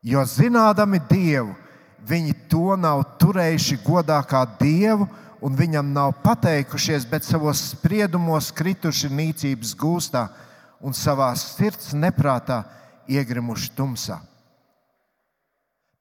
Jo 0.05 0.23
zinādami 0.29 1.01
Dievu, 1.09 1.55
viņi 2.07 2.35
to 2.47 2.77
nav 2.79 3.03
turējuši 3.19 3.79
godā 3.83 4.19
kā 4.23 4.45
Dievu 4.59 5.07
un 5.43 5.57
viņam 5.57 5.89
nav 5.93 6.13
pateikušies, 6.23 7.05
bet 7.09 7.25
savos 7.27 7.73
spriedumos 7.73 8.51
krituši 8.55 9.09
nīcības 9.11 9.73
gūstā 9.77 10.27
un 10.81 10.95
savā 10.95 11.29
sirds 11.37 11.91
neprātā 11.97 12.63
iegrimuši 13.09 13.73
tumsā. 13.75 14.19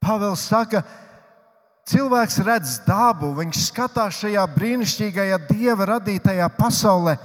Pāvils 0.03 0.45
saka, 0.47 0.85
cilvēks 1.87 2.41
redz 2.47 2.79
dabu, 2.87 3.33
viņš 3.37 3.63
skatās 3.69 4.21
šajā 4.23 4.45
brīnišķīgajā 4.57 5.39
dieva 5.49 5.87
radītajā 5.95 6.49
pasaulē, 6.57 7.17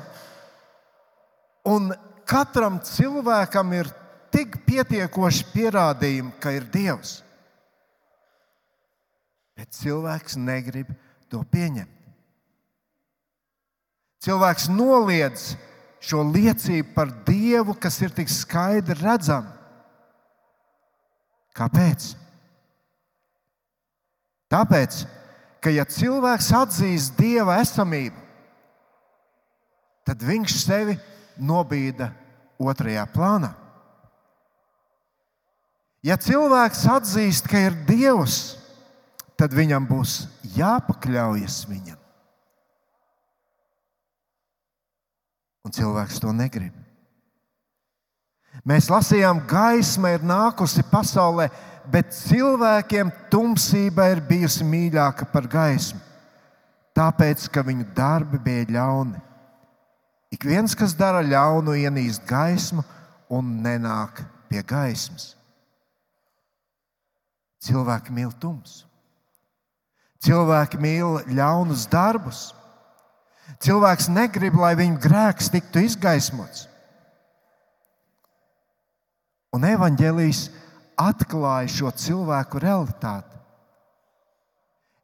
un 1.69 1.91
katram 2.29 2.79
cilvēkam 2.85 3.73
ir 3.77 3.89
tik 4.31 4.61
pietiekoši 4.67 5.47
pierādījumi, 5.51 6.35
ka 6.39 6.53
ir 6.55 6.67
Dievs. 6.71 7.19
Bet 9.57 9.73
cilvēks 9.75 10.37
negrib 10.39 10.93
to 11.29 11.43
pieņemt. 11.51 11.97
Cilvēks 14.21 14.69
noliedz 14.69 15.51
šo 16.01 16.23
liecību 16.29 16.93
par 16.95 17.11
Dievu, 17.25 17.75
kas 17.77 17.97
ir 18.05 18.13
tik 18.13 18.29
skaidri 18.31 18.97
redzama. 19.01 19.57
Kāpēc? 21.57 22.13
Tāpēc, 24.51 25.03
ka 25.63 25.71
ja 25.71 25.85
cilvēks 25.87 26.49
atzīst 26.57 27.15
Dieva 27.19 27.61
esamību, 27.63 28.17
tad 30.07 30.23
viņš 30.27 30.55
sevi 30.59 30.97
nobīda 31.39 32.09
otrajā 32.59 33.05
plānā. 33.13 33.53
Ja 36.01 36.17
cilvēks 36.17 36.83
atzīst, 36.89 37.47
ka 37.47 37.61
ir 37.69 37.77
Dievs, 37.87 38.57
tad 39.37 39.53
viņam 39.53 39.85
būs 39.89 40.23
jāpakļaujas 40.57 41.63
viņam. 41.69 41.97
Un 45.61 45.73
cilvēks 45.77 46.17
to 46.19 46.33
negrib. 46.33 46.73
Mēs 48.67 48.89
lasījām, 48.91 49.45
gaisma 49.49 50.11
ir 50.17 50.25
nākusi 50.25 50.83
pasaulē, 50.89 51.47
bet 51.89 52.13
cilvēkiem 52.15 53.09
tumsība 53.31 54.09
ir 54.11 54.21
bijusi 54.27 54.65
mīļāka 54.67 55.27
par 55.31 55.47
gaismu, 55.49 55.99
tāpēc 56.97 57.47
ka 57.51 57.63
viņu 57.65 57.87
darbi 57.95 58.39
bija 58.41 58.69
ļauni. 58.77 59.21
Ik 60.31 60.45
viens, 60.47 60.75
kas 60.77 60.95
dara 60.95 61.23
ļaunu, 61.25 61.75
ienīst 61.75 62.23
gaismu 62.27 62.83
un 63.31 63.57
nenāk 63.63 64.23
pie 64.49 64.63
gaismas. 64.63 65.33
Cilvēki 67.61 68.15
mīl 68.15 68.31
tumsu. 68.41 68.87
Cilvēki 70.21 70.79
mīl 70.81 71.19
ļaunus 71.33 71.87
darbus. 71.89 72.51
Cilvēks 73.61 74.07
negrib, 74.13 74.55
lai 74.57 74.73
viņa 74.79 74.99
grēks 75.01 75.49
tiktu 75.53 75.83
izgaismots. 75.85 76.67
Un 79.51 79.65
evanģēlijas 79.67 80.45
atklāja 81.09 81.69
šo 81.71 81.91
cilvēku 81.97 82.61
realitāti. 82.61 83.39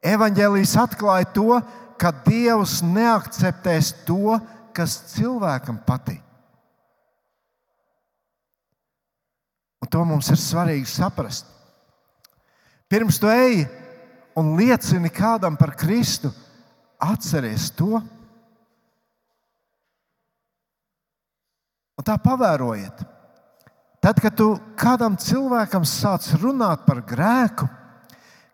Evanģēlijas 0.07 0.75
atklāja 0.79 1.27
to, 1.33 1.57
ka 1.97 2.13
Dievs 2.25 2.79
neakceptēs 2.85 3.91
to, 4.05 4.37
kas 4.75 4.99
cilvēkam 5.15 5.81
patīk. 5.87 6.21
Un 9.81 9.89
to 9.93 10.03
mums 10.05 10.29
ir 10.33 10.39
svarīgi 10.41 10.89
saprast. 10.89 11.49
Pirms 12.89 13.19
tu 13.21 13.29
ej 13.29 13.65
un 14.37 14.55
liecini 14.57 15.09
kādam 15.13 15.57
par 15.59 15.73
Kristu, 15.77 16.31
atceries 17.01 17.69
to. 17.77 17.99
Un 21.97 22.05
tā 22.05 22.17
pavērojiet. 22.21 23.16
Tad, 24.07 24.21
kad 24.23 24.37
tu 24.39 24.53
kādam 24.79 25.17
cilvēkam 25.19 25.83
sāc 25.83 26.29
runāt 26.39 26.85
par 26.87 27.01
grēku, 27.03 27.65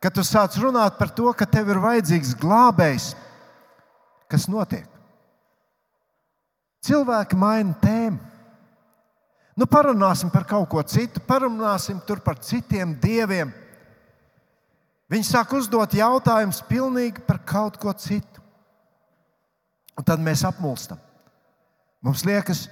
kad 0.02 0.16
tu 0.16 0.24
sāc 0.26 0.58
runāt 0.58 0.96
par 0.98 1.12
to, 1.14 1.28
ka 1.38 1.46
tev 1.46 1.70
ir 1.70 1.82
vajadzīgs 1.84 2.32
glābējs, 2.42 3.12
kas 4.34 4.48
notiek? 4.50 4.88
Cilvēki 6.82 7.38
maina 7.38 7.78
tēmu. 7.86 8.18
Nu, 9.54 9.70
parunāsim 9.70 10.34
par 10.34 10.50
kaut 10.50 10.66
ko 10.74 10.82
citu, 10.90 11.22
parunāsim 11.22 12.02
par 12.02 12.42
citiem 12.42 12.98
dieviem. 12.98 13.54
Viņi 15.06 15.30
sāk 15.36 15.54
uzdot 15.54 15.94
jautājumus 15.94 16.66
pilnīgi 16.66 17.22
par 17.30 17.44
kaut 17.46 17.78
ko 17.78 17.94
citu. 17.94 18.42
Un 19.94 20.02
tad 20.02 20.18
mēs 20.18 20.42
apmulstam. 20.50 20.98
Mums 22.02 22.26
liekas, 22.26 22.72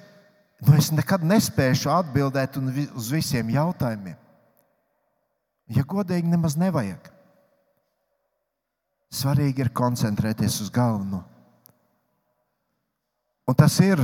nu 0.62 0.76
es 0.78 0.92
nekad 0.94 1.24
nespēšu 1.26 1.92
atbildēt 1.94 2.58
uz 2.62 3.10
visiem 3.14 3.50
jautājumiem. 3.54 4.18
Ja 5.72 5.86
godīgi, 5.88 6.28
nemaz 6.28 6.58
nevajag. 6.60 7.08
Svarīgi 9.12 9.66
ir 9.66 9.72
koncentrēties 9.76 10.60
uz 10.64 10.72
galveno. 10.72 11.24
Un 13.48 13.58
tas 13.58 13.76
ir, 13.84 14.00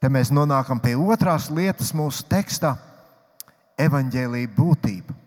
te 0.00 0.08
mēs 0.12 0.30
nonākam 0.32 0.80
pie 0.80 0.94
otrās 0.96 1.50
lietas 1.52 1.92
mūsu 1.96 2.24
tekstā- 2.28 2.76
evaņģēlīja 3.86 4.54
būtība 4.56 5.22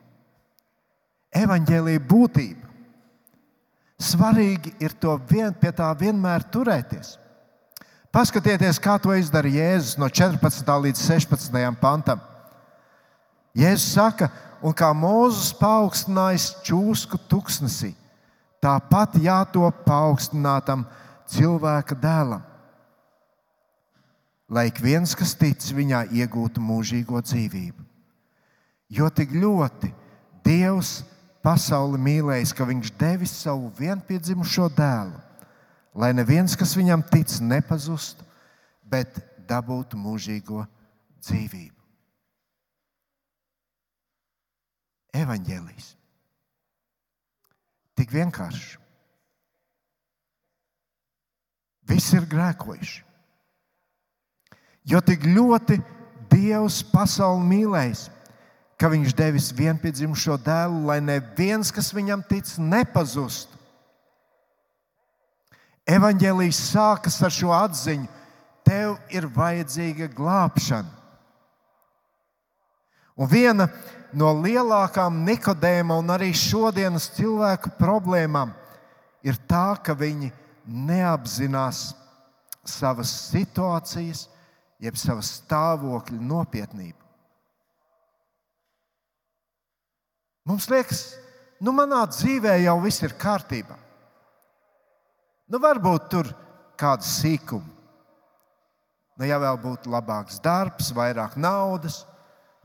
evaņģēlīja 1.36 2.04
būtība. 2.08 2.72
Svarīgi 4.00 4.74
ir 4.84 4.96
vien, 5.30 5.54
pie 5.54 5.72
tā 5.72 5.88
vienmēr 5.98 6.44
turēties. 6.52 7.16
Paskatieties, 8.16 8.78
kā 8.80 8.94
to 8.96 9.12
izdara 9.12 9.50
Jēzus 9.52 9.98
no 10.00 10.08
14. 10.08 10.64
līdz 10.64 11.00
16. 11.04 11.56
pantam. 11.82 12.22
Jēzus 13.52 13.90
saka, 13.92 14.30
un 14.64 14.72
kā 14.72 14.88
Mozus 14.96 15.50
paaugstinājis 15.60 16.46
čūsku 16.64 17.20
tuksnesī, 17.28 17.92
tāpat 18.64 19.18
jātop 19.20 19.84
paaugstinātam 19.84 20.86
cilvēka 21.28 22.00
dēlam. 22.00 22.46
Lai 24.48 24.70
ik 24.72 24.80
viens, 24.80 25.12
kas 25.12 25.36
tic 25.36 25.68
viņā, 25.76 26.06
iegūtu 26.16 26.64
mūžīgo 26.64 27.20
dzīvību. 27.20 27.84
Jo 28.96 29.12
tik 29.12 29.36
ļoti 29.36 29.92
Dievs 30.46 31.02
pasauli 31.44 32.00
mīlējis, 32.00 32.56
ka 32.56 32.64
viņš 32.64 32.96
devis 32.96 33.36
savu 33.44 33.74
vienpiedzimušo 33.76 34.72
dēlu, 34.72 35.25
lai 35.96 36.12
neviens, 36.14 36.58
kas 36.60 36.76
viņam 36.76 37.06
tic, 37.08 37.32
nepazustu, 37.40 38.26
bet 38.84 39.18
dabūtu 39.48 39.98
mūžīgo 39.98 40.66
dzīvību. 41.24 41.74
Evangelijas. 45.16 45.94
Tik 47.96 48.12
vienkārši. 48.12 48.76
Visi 51.88 52.18
ir 52.18 52.26
grēkojuši. 52.28 53.04
Jo 54.86 55.00
tik 55.02 55.24
ļoti 55.30 55.80
Dievs 56.36 56.82
pasauli 56.92 57.46
mīlējis, 57.48 58.02
ka 58.76 58.90
viņš 58.92 59.14
devis 59.16 59.46
vienpiedzimušo 59.56 60.36
dēlu, 60.44 60.82
lai 60.90 60.98
neviens, 61.00 61.72
kas 61.72 61.94
viņam 61.96 62.26
tic, 62.28 62.50
nepazustu. 62.60 63.55
Evangelijas 65.86 66.60
sākas 66.72 67.20
ar 67.22 67.34
šo 67.34 67.54
atziņu: 67.54 68.08
tev 68.66 68.98
ir 69.14 69.28
vajadzīga 69.30 70.10
glābšana. 70.18 70.90
Un 73.16 73.30
viena 73.32 73.70
no 74.18 74.34
lielākām 74.42 75.22
Nikodēma 75.28 75.96
un 76.02 76.10
arī 76.12 76.34
šodienas 76.36 77.08
cilvēku 77.16 77.72
problēmām 77.80 78.52
ir 79.24 79.38
tā, 79.48 79.78
ka 79.80 79.96
viņi 79.96 80.34
neapzinās 80.66 81.94
savas 82.66 83.14
situācijas, 83.30 84.26
jeb 84.82 84.98
savas 85.00 85.30
stāvokļa 85.40 86.20
nopietnību. 86.20 87.00
Mums 90.46 90.68
liekas, 90.70 91.06
nu, 91.62 91.72
manā 91.74 92.04
dzīvē 92.10 92.60
jau 92.66 92.76
viss 92.84 93.02
ir 93.06 93.16
kārtībā. 93.18 93.85
Nu, 95.46 95.62
varbūt 95.62 96.10
tur 96.10 96.30
kāda 96.80 97.06
sīkuma. 97.06 97.76
Nu, 99.16 99.24
ja 99.24 99.38
vēl 99.40 99.58
būtu 99.62 99.92
labāks 99.94 100.42
darbs, 100.44 100.90
vairāk 100.92 101.38
naudas, 101.40 102.02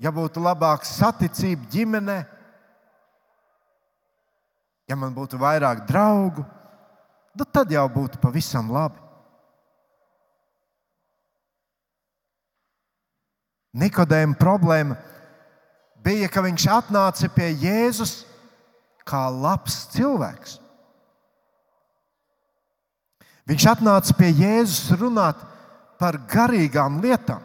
ja 0.03 0.11
būtu 0.11 0.43
labāka 0.43 0.89
saticība 0.89 1.69
ģimenē, 1.71 2.17
ja 4.91 4.97
man 4.99 5.15
būtu 5.15 5.39
vairāk 5.39 5.85
draugu, 5.87 6.43
nu, 7.39 7.47
tad 7.47 7.71
jau 7.71 7.85
būtu 7.93 8.19
pavisam 8.19 8.73
labi. 8.75 8.99
Nikodēma 13.79 14.35
problēma 14.35 14.97
bija, 16.03 16.27
ka 16.27 16.43
viņš 16.43 16.67
atnāca 16.75 17.31
pie 17.31 17.53
Jēzus 17.63 18.25
kā 19.07 19.29
labs 19.31 19.85
cilvēks. 19.95 20.57
Viņš 23.49 23.67
atnāca 23.73 24.17
pie 24.19 24.31
Jēzus 24.35 24.91
runāt 25.01 25.41
par 26.01 26.19
garīgām 26.31 27.01
lietām. 27.05 27.43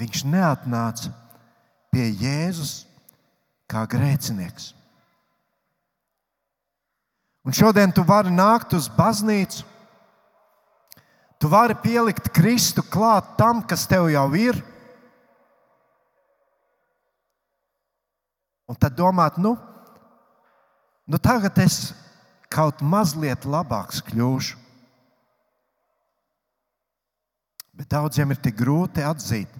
Viņš 0.00 0.22
neatnāca 0.32 1.12
pie 1.92 2.06
Jēzus 2.22 2.84
kā 3.70 3.84
grēcinieks. 3.90 4.72
Un 7.44 7.56
šodien 7.56 7.92
tu 7.92 8.04
vari 8.04 8.32
nākt 8.32 8.74
uz 8.76 8.88
baznīcu, 8.92 9.64
tu 11.40 11.48
vari 11.48 11.76
pielikt 11.80 12.28
Kristu 12.36 12.84
klāt 12.84 13.36
tam, 13.38 13.62
kas 13.64 13.86
tev 13.88 14.10
jau 14.12 14.26
ir. 14.36 14.58
Un 18.70 18.76
tad 18.78 18.94
domāt, 18.94 19.40
nu, 19.40 19.56
nu 21.10 21.18
tagad 21.18 21.56
es 21.58 21.90
kaut 22.50 22.82
mazliet 22.82 23.46
labāks 23.46 24.02
kļūšu. 24.10 24.58
Bet 27.80 27.88
daudziem 27.94 28.34
ir 28.34 28.40
tik 28.42 28.58
grūti 28.58 29.04
atzīt, 29.06 29.52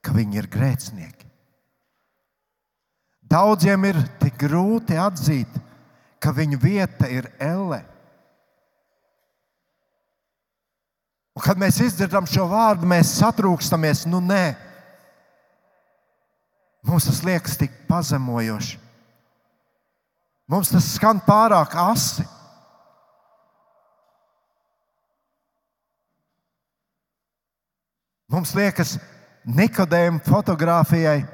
ka 0.00 0.14
viņi 0.16 0.38
ir 0.40 0.48
grēcinieki. 0.48 1.28
Daudziem 3.32 3.84
ir 3.88 3.98
tik 4.20 4.38
grūti 4.40 4.96
atzīt, 4.96 5.52
ka 6.22 6.32
viņu 6.36 6.58
vieta 6.62 7.08
ir 7.10 7.28
elle. 7.42 7.82
Un, 11.32 11.40
kad 11.44 11.60
mēs 11.60 11.80
izdzirdam 11.80 12.28
šo 12.28 12.44
vārdu, 12.50 12.88
mēs 12.88 13.14
satrūkstamies. 13.18 14.04
Nu, 14.08 14.20
nē, 14.20 14.52
mums 16.84 17.08
tas 17.08 17.22
liekas 17.24 17.56
tik 17.60 17.74
pazemojoši. 17.88 18.81
Mums 20.52 20.68
tas 20.68 20.84
skan 20.98 21.16
pārāk 21.24 21.72
asi. 21.80 22.26
Mums 28.32 28.52
liekas, 28.56 28.98
Nikodēma 29.48 30.20
fotografijai 30.22 31.24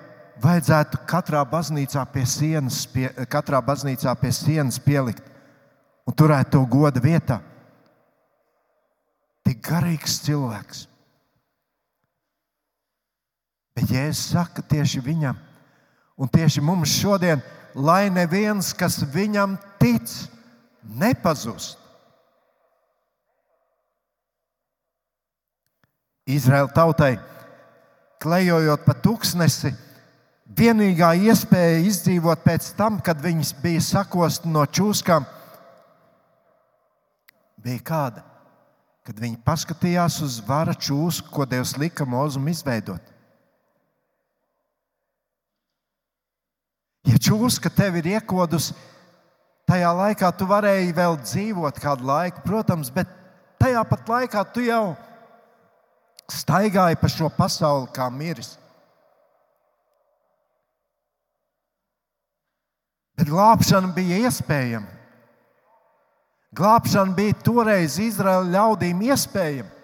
vajadzētu 0.40 1.02
katrā 1.10 1.42
baznīcā 1.50 2.04
pie 2.12 2.22
sienas, 2.30 2.84
pie, 2.88 3.10
katrā 3.28 3.58
baznīcā 3.60 4.14
pie 4.20 4.30
sienas 4.32 4.78
pielikt 4.80 5.26
un 6.08 6.14
turēt 6.16 6.54
to 6.54 6.62
goda 6.70 7.02
vietā. 7.02 7.42
Tik 9.44 9.60
garīgs 9.66 10.22
cilvēks. 10.24 10.86
Bet 13.76 13.92
Jēzus 13.92 14.30
saka 14.32 14.62
tieši 14.62 15.02
viņam, 15.04 15.36
un 16.18 16.30
tieši 16.32 16.62
mums 16.64 16.94
šodien, 16.96 17.42
lai 17.78 18.08
neviens, 18.10 18.72
kas 18.74 18.98
viņam 19.14 19.56
tic, 19.78 20.10
nepazust. 20.82 21.78
Izraēla 26.28 26.68
tautai, 26.76 27.14
klejojot 28.20 28.82
pa 28.84 28.92
tūkstnesi, 29.00 29.70
vienīgā 30.58 31.14
iespēja 31.24 31.78
izdzīvot 31.88 32.42
pēc 32.44 32.72
tam, 32.76 32.98
kad 33.00 33.22
viņas 33.24 33.54
bija 33.62 33.84
sakosti 33.86 34.52
no 34.52 34.66
čūskām, 34.68 35.24
bija 37.64 37.80
kāda, 37.80 38.24
kad 39.08 39.16
viņi 39.16 39.40
paskatījās 39.46 40.20
uz 40.26 40.42
vara 40.44 40.76
čūsku, 40.76 41.32
ko 41.32 41.48
Dievs 41.48 41.78
lika 41.80 42.04
mūzum 42.04 42.50
izveidot. 42.52 43.00
Ja 47.08 47.16
čūska 47.16 47.70
tev 47.72 47.96
ir 48.00 48.10
iekodusi, 48.18 48.74
tajā 49.68 49.90
laikā 49.96 50.28
tu 50.36 50.48
varēji 50.48 50.94
vēl 50.96 51.16
dzīvot 51.22 51.80
kādu 51.80 52.08
laiku, 52.08 52.42
protams, 52.44 52.90
bet 52.92 53.08
tajā 53.60 53.84
pat 53.88 54.10
laikā 54.12 54.44
tu 54.52 54.64
jau 54.66 54.92
esi 54.92 55.08
staigāja 56.28 56.98
pa 57.00 57.08
šo 57.08 57.30
pasauli 57.32 57.88
kā 57.94 58.08
miris. 58.12 58.56
Bet 63.18 63.30
glābšana 63.32 63.90
bija 63.96 64.20
iespējama. 64.28 64.94
Glābšana 66.58 67.16
bija 67.16 67.36
toreiz 67.44 67.98
Izraēla 68.00 68.52
ļaudīm 68.52 69.00
iespējama. 69.08 69.77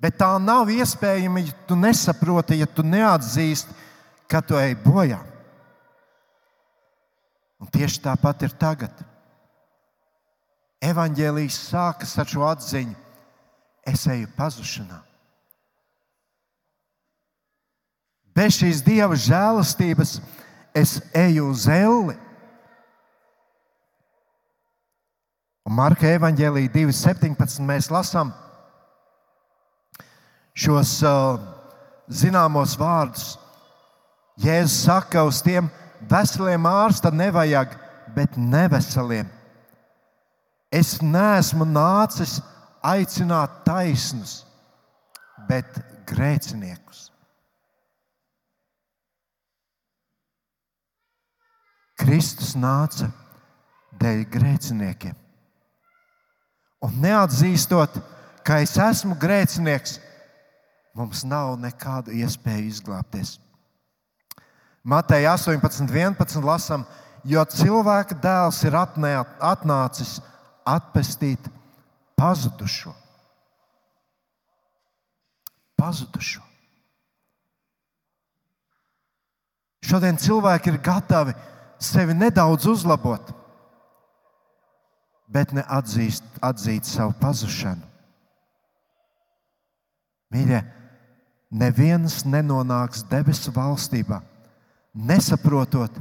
Bet 0.00 0.16
tā 0.16 0.30
nav 0.40 0.70
iespējama, 0.72 1.42
ja 1.44 1.56
tu 1.68 1.76
nesaproti, 1.76 2.56
ja 2.62 2.66
tu 2.66 2.82
neatzīsti, 2.86 3.74
ka 4.30 4.40
tu 4.40 4.56
ej 4.56 4.72
bojā. 4.80 5.20
Un 7.60 7.68
tieši 7.68 8.00
tāpat 8.06 8.46
ir 8.46 8.56
tagad. 8.56 9.04
Evangelijas 10.80 11.58
sākas 11.68 12.16
ar 12.16 12.28
šo 12.30 12.46
atziņu: 12.48 12.96
es 13.84 14.06
eju 14.08 14.30
pazušanā. 14.38 15.02
Bez 18.32 18.56
šīs 18.56 18.80
dieva 18.86 19.18
žēlastības 19.18 20.16
es 20.72 20.96
eju 21.12 21.50
uz 21.50 21.66
elli. 21.68 22.16
Un 25.68 25.76
Marka 25.76 26.08
evanģēlīja 26.08 26.72
2,17 26.72 27.66
mēs 27.68 27.90
lasām 27.92 28.32
šos 30.54 30.96
uh, 31.06 31.40
zināmos 32.08 32.76
vārdus. 32.80 33.34
Jēzus 34.40 34.86
saka, 34.86 35.26
uz 35.28 35.42
tiem 35.44 35.68
veseliem 36.10 36.64
ārsta 36.66 37.12
nevajag, 37.12 37.76
bet 38.16 38.38
neveseliem 38.40 39.28
Es 40.70 41.00
neesmu 41.02 41.66
nācis 41.66 42.38
aicināt 42.86 43.64
taisnus, 43.66 44.44
bet 45.48 45.66
grēciniekus. 46.06 47.08
Kristus 52.00 52.54
nāca 52.56 53.10
dēļ 54.00 54.22
grēciniekiem. 54.30 55.16
Un 56.86 56.94
neatzīstot, 57.02 57.98
ka 58.46 58.62
es 58.62 58.78
esmu 58.80 59.18
grēcinieks, 59.20 59.98
mums 60.96 61.22
nav 61.24 61.54
nekādu 61.60 62.14
iespēju 62.16 62.66
izglābties. 62.70 63.38
Mateja 64.82 65.34
18, 65.36 65.90
11 65.92 66.44
lasām, 66.44 66.86
jo 67.24 67.42
cilvēka 67.44 68.16
dēls 68.22 68.62
ir 68.64 68.76
atnācis 68.76 70.18
atpestīt 70.64 71.50
pazudušo. 72.16 72.94
Pazudušo. 75.80 76.42
Šodien 79.84 80.18
cilvēki 80.20 80.70
ir 80.70 80.80
gatavi 80.84 81.34
sevi 81.80 82.14
nedaudz 82.14 82.68
uzlabot, 82.68 83.32
bet 85.26 85.54
ne 85.56 85.64
atzīst, 85.64 86.26
atzīt 86.44 86.86
savu 86.86 87.14
pazušanu. 87.20 87.88
Mīļie, 90.30 90.60
neviens 91.50 92.22
nenonāks 92.24 93.02
debesu 93.10 93.52
valstībā, 93.54 94.20
nesaprotot, 94.94 95.98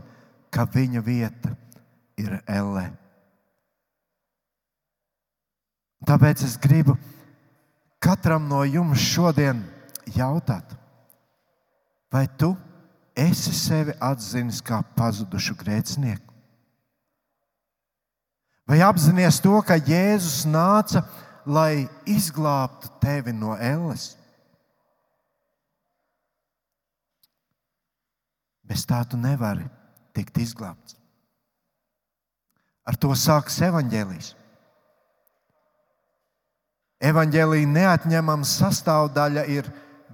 ka 0.49 0.65
viņa 0.65 1.01
vieta 1.05 1.53
ir 2.17 2.39
Ellē. 2.49 2.89
Tāpēc 6.05 6.45
es 6.47 6.55
gribu 6.61 6.95
katram 8.01 8.47
no 8.47 8.63
jums 8.63 9.01
šodien 9.03 9.61
jautāt, 10.15 10.71
vai 12.09 12.25
tu 12.39 12.53
esi 13.17 13.53
sevi 13.53 13.93
atzinis 13.99 14.61
kā 14.65 14.79
pazudušu 14.95 15.57
grēcinieku? 15.59 16.25
Vai 18.69 18.79
apzināties 18.85 19.41
to, 19.41 19.55
ka 19.65 19.79
Jēzus 19.81 20.43
nāca, 20.45 21.01
lai 21.49 21.89
izglābtu 22.05 22.91
tevi 23.01 23.33
no 23.33 23.55
elles? 23.57 24.13
Bez 28.69 28.85
tā 28.85 29.01
tu 29.09 29.17
nevari 29.17 29.65
tikt 30.13 30.37
izglābts. 30.37 30.93
Ar 32.85 32.97
to 32.97 33.09
sākas 33.17 33.57
evaņģēlijs. 33.65 34.35
Evangelija 37.09 37.69
neatņemama 37.69 38.47
sastāvdaļa 38.47 39.45
ir 39.49 39.69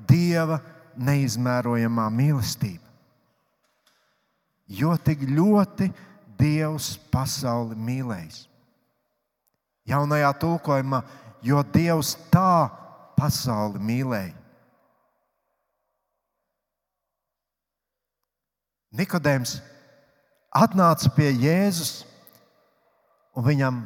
Dieva 0.06 0.60
neizmērojamā 1.02 2.06
mīlestība. 2.14 2.84
Jo 4.68 4.96
tik 4.98 5.24
ļoti 5.30 5.90
Dievs 6.36 6.96
pasauli 7.12 7.78
mīlējis. 7.80 8.46
Jaunajā 9.88 10.32
tulkojumā, 10.42 11.02
jo 11.46 11.62
Dievs 11.74 12.16
tā 12.34 12.68
pasauli 13.18 13.80
mīlēja. 13.80 14.34
Nikodējums 18.96 19.58
atnāca 20.56 21.10
pie 21.16 21.28
Jēzus, 21.34 22.06
un 23.36 23.44
viņam 23.44 23.82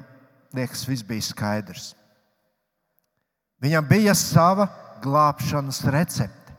liekas, 0.54 0.86
viss 0.86 1.06
bija 1.06 1.26
skaidrs. 1.26 1.94
Viņam 3.60 3.88
bija 3.90 4.14
sava 4.16 4.68
glābšanas 5.02 5.82
recepte. 5.90 6.54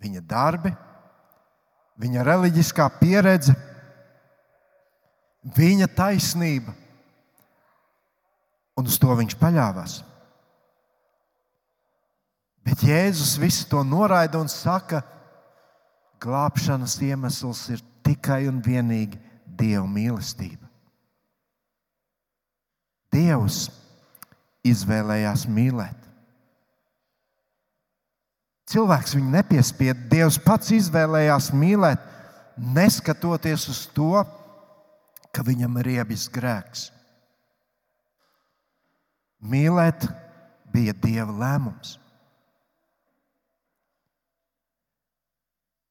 Viņa 0.00 0.20
darbi, 0.24 0.72
viņa 2.00 2.24
reliģiskā 2.28 2.86
pieredze, 3.00 3.54
viņa 5.56 5.88
taisnība. 5.96 6.76
Un 8.76 8.88
uz 8.88 8.96
to 9.00 9.12
viņš 9.16 9.36
paļāvās. 9.40 9.96
Bet 12.64 12.84
Jēzus 12.84 13.34
visu 13.40 13.66
to 13.68 13.80
noraida 13.84 14.40
un 14.40 14.48
saka, 14.48 15.00
ka 15.00 15.19
glābšanas 16.20 16.96
iemesls 17.04 17.66
ir 17.74 17.82
tikai 18.06 18.44
un 18.50 18.60
vienīgi 18.64 19.18
Dieva 19.60 19.86
mīlestība. 19.88 20.68
Dievs 23.12 23.66
izvēlējās 24.64 25.44
mīlēt. 25.50 26.06
Cilvēks 28.70 29.16
viņu 29.18 29.32
nepiespieda. 29.34 30.06
Dievs 30.12 30.38
pats 30.44 30.70
izvēlējās 30.76 31.50
mīlēt, 31.58 32.02
neskatoties 32.56 33.66
uz 33.72 33.82
to, 33.96 34.22
ka 35.34 35.44
viņam 35.46 35.80
ir 35.82 35.92
iebis 35.98 36.28
grēks. 36.32 36.88
Mīlēt 39.40 40.06
bija 40.72 40.94
Dieva 41.02 41.34
lēmums. 41.34 41.99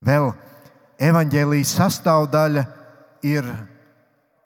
Vēl 0.05 0.31
evanģēlijas 0.99 1.75
sastāvdaļa 1.79 2.63
ir 3.27 3.47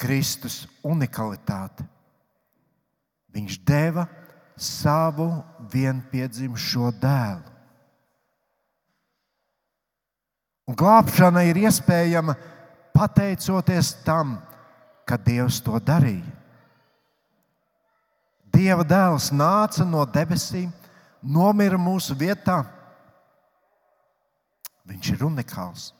Kristus 0.01 0.63
unikalitāte. 0.83 1.85
Viņš 3.33 3.57
deva 3.65 4.07
savu 4.57 5.29
vienpiedzimušo 5.73 6.91
dēlu. 7.01 7.53
Un 10.69 10.77
glābšana 10.79 11.43
ir 11.49 11.59
iespējama 11.65 12.35
pateicoties 12.95 13.91
tam, 14.05 14.37
ka 15.03 15.17
Dievs 15.19 15.59
to 15.63 15.75
darīja. 15.83 16.39
Dieva 18.53 18.85
dēls 18.87 19.31
nāca 19.33 19.83
no 19.83 20.05
debesīm, 20.05 20.69
nomira 21.19 21.79
mūsu 21.81 22.15
vietā. 22.15 22.61
Viņš 24.89 25.13
ir 25.13 25.25
unikāls. 25.27 25.91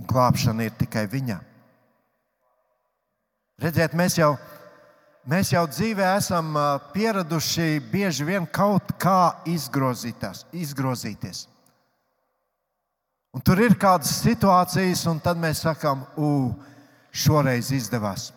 Un 0.00 0.08
glābšana 0.08 0.64
ir 0.64 0.76
tikai 0.80 1.04
viņa. 1.10 1.40
Redziet, 3.60 3.92
mēs 3.92 4.16
jau 4.16 4.32
Mēs 5.28 5.50
jau 5.52 5.66
dzīvē 5.68 6.06
esam 6.16 6.54
pieraduši 6.94 7.82
bieži 7.92 8.24
vien 8.24 8.46
kaut 8.48 8.94
kā 8.98 9.36
izgrozīties. 9.44 11.42
Un 13.30 13.44
tur 13.44 13.60
ir 13.60 13.76
kādas 13.78 14.14
situācijas, 14.24 15.04
un 15.12 15.20
tad 15.22 15.38
mēs 15.38 15.60
sakām, 15.66 16.06
ugh, 16.16 16.56
šoreiz 17.12 17.68
izdevās. 17.76 18.30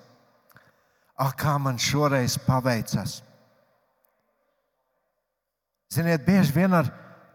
Ak, 1.15 1.37
kā 1.39 1.55
man 1.57 1.79
šoreiz 1.79 2.35
paveicās. 2.43 3.21
Ziniet, 5.93 6.25
bieži 6.27 6.51
vien 6.51 6.73
ar 6.75 6.91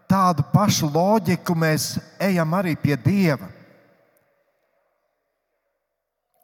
tādu 0.08 0.44
pašu 0.52 0.88
loģiku 0.90 1.54
mēs 1.54 1.96
ejam 2.20 2.54
arī 2.56 2.74
pie 2.80 2.96
Dieva. 2.96 3.50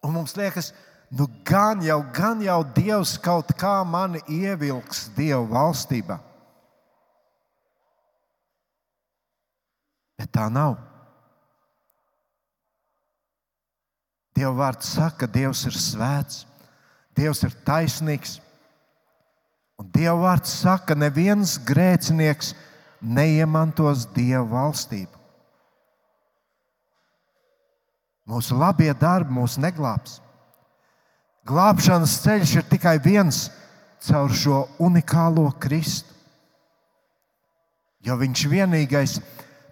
Un 0.04 0.12
mums 0.12 0.36
liekas, 0.36 0.70
ka 0.72 0.92
nu 1.14 1.28
gan 1.44 1.82
jau, 1.82 2.00
gan 2.12 2.40
jau 2.42 2.62
Dievs 2.74 3.14
kaut 3.22 3.52
kā 3.58 3.76
mani 3.86 4.20
ievilks 4.26 5.08
Dieva 5.14 5.44
valstībā. 5.46 6.18
Bet 10.18 10.32
tā 10.34 10.48
nav. 10.50 10.74
Dieva 14.34 14.54
vārds 14.58 14.90
saka, 14.96 15.24
ka 15.24 15.30
Dievs 15.30 15.62
ir 15.68 15.78
svēts, 15.78 16.42
Dievs 17.14 17.44
ir 17.46 17.54
taisnīgs. 17.66 18.40
Un 19.78 19.86
Dieva 19.94 20.16
vārds 20.18 20.50
saka, 20.64 20.92
ka 20.92 20.98
neviens 20.98 21.54
grēcinieks 21.62 22.54
neiemantos 23.04 24.08
Dieva 24.14 24.44
valstību. 24.48 25.20
Mūsu 28.24 28.56
labie 28.56 28.88
darbi 28.96 29.36
mūs 29.36 29.58
neglābs. 29.60 30.18
Glābšanas 31.44 32.16
ceļš 32.24 32.54
ir 32.56 32.66
tikai 32.70 32.96
viens 33.04 33.50
caur 34.06 34.32
šo 34.32 34.62
unikālo 34.80 35.50
Kristu. 35.60 36.08
Jo 38.04 38.16
viņš 38.20 38.44
vienīgais 38.48 39.18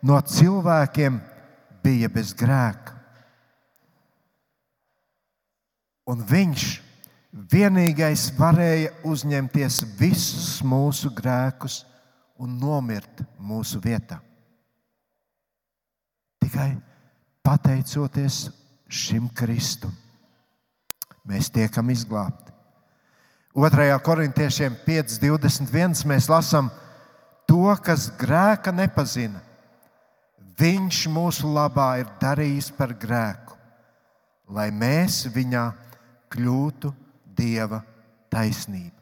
no 0.04 0.18
cilvēkiem 0.20 1.18
bija 1.84 2.08
bez 2.12 2.34
grēka. 2.36 2.92
Un 6.12 6.20
viņš 6.28 6.66
vienīgais 7.52 8.26
varēja 8.36 8.92
uzņemties 9.08 9.80
visus 9.96 10.60
mūsu 10.66 11.12
grēkus 11.16 11.82
un 12.42 12.58
nomirt 12.58 13.22
mūsu 13.38 13.80
vietā. 13.82 14.18
Tikai 16.42 16.74
pateicoties 17.46 18.48
šim 18.90 19.28
Kristum 19.34 19.94
mēs 21.28 21.52
tiekam 21.54 21.90
izglābti. 21.94 22.50
2. 23.54 23.98
korintiešiem 24.02 24.78
5.21. 24.86 26.06
mēs 26.08 26.28
lasām 26.32 26.70
to, 27.46 27.68
kas 27.84 28.08
grēka 28.18 28.72
nepazina. 28.74 29.42
Viņš 30.58 31.04
mūsu 31.12 31.50
labā 31.52 31.90
ir 32.02 32.10
darījis 32.20 32.70
par 32.76 32.94
grēku, 32.96 33.56
lai 34.52 34.70
mēs 34.72 35.26
viņā 35.34 35.66
kļūtu 36.32 36.92
Dieva 37.36 37.82
taisnība. 38.32 39.01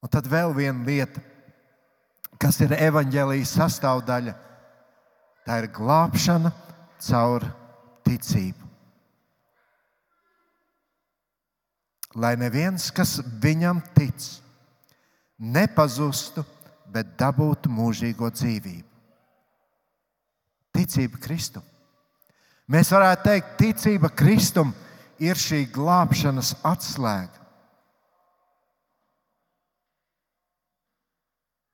Un 0.00 0.08
tad 0.12 0.28
vēl 0.30 0.54
viena 0.56 0.86
lieta, 0.86 1.20
kas 2.40 2.60
ir 2.64 2.72
evaņģēlijas 2.72 3.52
sastāvdaļa, 3.58 4.34
tā 5.44 5.60
ir 5.60 5.70
glābšana 5.76 6.54
caur 7.04 7.44
ticību. 8.08 8.70
lai 12.14 12.34
neviens, 12.36 12.90
kas 12.90 13.18
viņam 13.42 13.80
tic, 13.94 14.18
nepazustu, 15.38 16.44
bet 16.90 17.14
dabūtu 17.18 17.70
mūžīgo 17.70 18.30
dzīvību. 18.34 18.86
Ticība 20.74 21.20
Kristum. 21.22 21.62
Mēs 22.70 22.90
varētu 22.94 23.26
teikt, 23.26 23.54
ticība 23.58 24.10
Kristum 24.14 24.72
ir 25.22 25.38
šī 25.38 25.64
glābšanas 25.74 26.54
atslēga. 26.66 27.39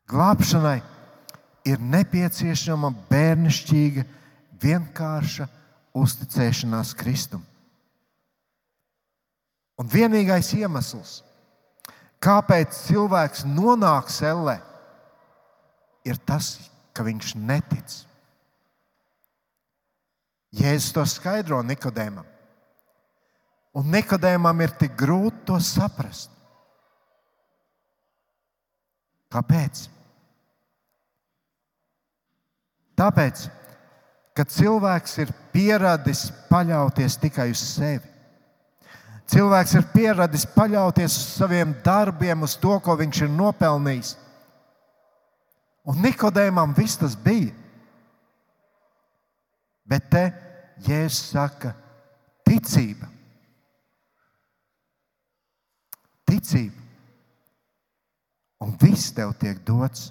Glābšanai 0.07 0.79
ir 1.67 1.83
nepieciešama 1.83 2.93
bērnišķīga, 3.11 4.05
vienkārša 4.63 5.49
uzticēšanās 5.97 6.93
Kristum. 6.99 7.43
Un 9.77 9.91
vienīgais 9.93 10.53
iemesls, 10.57 11.19
kāpēc 12.23 12.79
cilvēks 12.87 13.45
nonāk 13.51 14.09
sellē, 14.13 14.57
ir 16.07 16.21
tas, 16.25 16.55
ka 16.95 17.05
viņš 17.05 17.35
netic. 17.37 17.99
Jēzus 20.57 20.95
to 20.97 21.05
skaidro 21.11 21.59
Nikodēmam. 21.67 22.25
Un 23.77 23.91
Nikodēmam 23.93 24.63
ir 24.65 24.73
tik 24.81 24.95
grūti 24.97 25.43
to 25.51 25.59
saprast. 25.61 26.31
Kāpēc? 29.35 29.83
Tāpēc, 32.97 33.47
ka 34.37 34.45
cilvēks 34.49 35.19
ir 35.25 35.33
pieradis 35.53 36.27
paļauties 36.51 37.19
tikai 37.21 37.51
uz 37.53 37.61
sevi. 37.61 38.13
Cilvēks 39.27 39.75
ir 39.75 39.89
pieradis 39.91 40.47
paļauties 40.55 41.11
uz 41.19 41.27
saviem 41.41 41.75
darbiem, 41.85 42.45
uz 42.47 42.55
to, 42.63 42.77
ko 42.81 42.95
viņš 42.99 43.25
ir 43.27 43.33
nopelnījis. 43.35 44.15
Un 45.87 45.99
Nikodēmam 46.03 46.75
viss 46.77 46.99
tas 46.99 47.17
bija. 47.19 47.53
Bet 49.87 50.09
te 50.11 50.25
Jēzus 50.87 51.31
saka, 51.33 51.73
ticība. 52.47 53.09
Ticība. 56.27 56.83
Un 58.67 58.75
viss 58.81 59.13
tev 59.15 59.35
tiek 59.39 59.61
dots. 59.67 60.11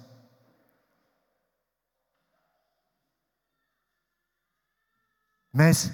Mēs 5.55 5.87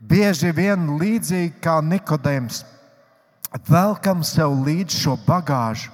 bieži 0.00 0.52
vien 0.56 0.94
līdzīgi 0.96 1.58
kā 1.62 1.76
Nikodējums 1.84 2.62
velkam 3.68 4.22
sev 4.24 4.54
līdzi 4.64 5.02
šo 5.02 5.16
bagāžu, 5.26 5.92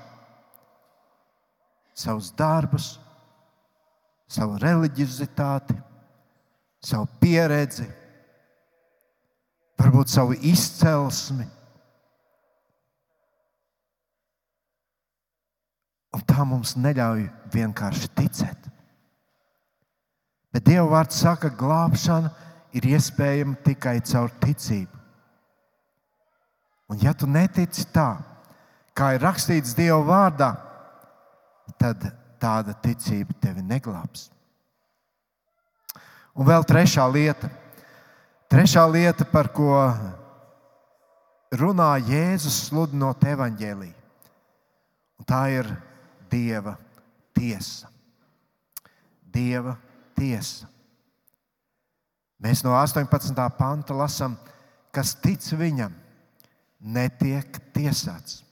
savus 1.99 2.31
darbus, 2.39 2.93
savu 4.31 4.61
reliģizitāti, 4.63 5.75
savu 6.85 7.09
pieredzi, 7.19 7.89
varbūt 9.79 10.15
savu 10.15 10.39
izcelsmi. 10.39 11.49
Un 16.15 16.23
tā 16.25 16.45
mums 16.47 16.77
neļauj 16.79 17.27
vienkārši 17.53 18.09
ticēt. 18.17 18.71
Bet 20.55 20.65
Dieva 20.65 20.87
vārds 20.95 21.19
saka, 21.21 21.51
ka 21.51 21.59
glābšana 21.59 22.31
ir 22.31 22.48
iespējama 22.77 23.57
tikai 23.65 23.99
caur 24.05 24.33
ticību. 24.43 24.99
Un 26.89 27.01
ja 27.03 27.13
tu 27.13 27.29
netici 27.29 27.85
tā, 27.93 28.17
kā 28.97 29.13
ir 29.17 29.25
rakstīts 29.25 29.77
Dieva 29.77 30.01
vārdā, 30.05 30.53
tad 31.81 32.07
tāda 32.41 32.75
ticība 32.83 33.37
tevi 33.43 33.65
neglābs. 33.65 34.29
Un 36.39 36.47
vēl 36.49 36.65
trešā 36.65 37.05
lieta. 37.11 37.51
Trešā 38.49 38.87
lieta, 38.89 39.27
par 39.29 39.51
ko 39.53 39.75
runā 41.53 41.91
Jēzus 42.01 42.63
sludinot 42.69 43.25
evaņģēlī. 43.29 43.91
Tā 45.29 45.43
ir 45.53 45.69
Dieva 46.31 46.79
tiesa. 47.37 47.91
Dieva 49.29 49.77
tiesa. 50.17 50.69
Mēs 52.39 52.63
no 52.63 52.75
18. 52.79 53.35
panta 53.59 53.97
lasām, 53.97 54.37
kas 54.95 55.15
tic 55.19 55.43
viņam, 55.59 55.93
netiek 56.79 57.59
tiesāts. 57.75 58.43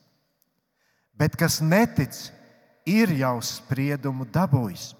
Bet 1.16 1.36
kas 1.38 1.60
netic, 1.62 2.12
ir 2.86 3.14
jau 3.16 3.38
spriedumu 3.42 4.26
dabūjis 4.28 4.92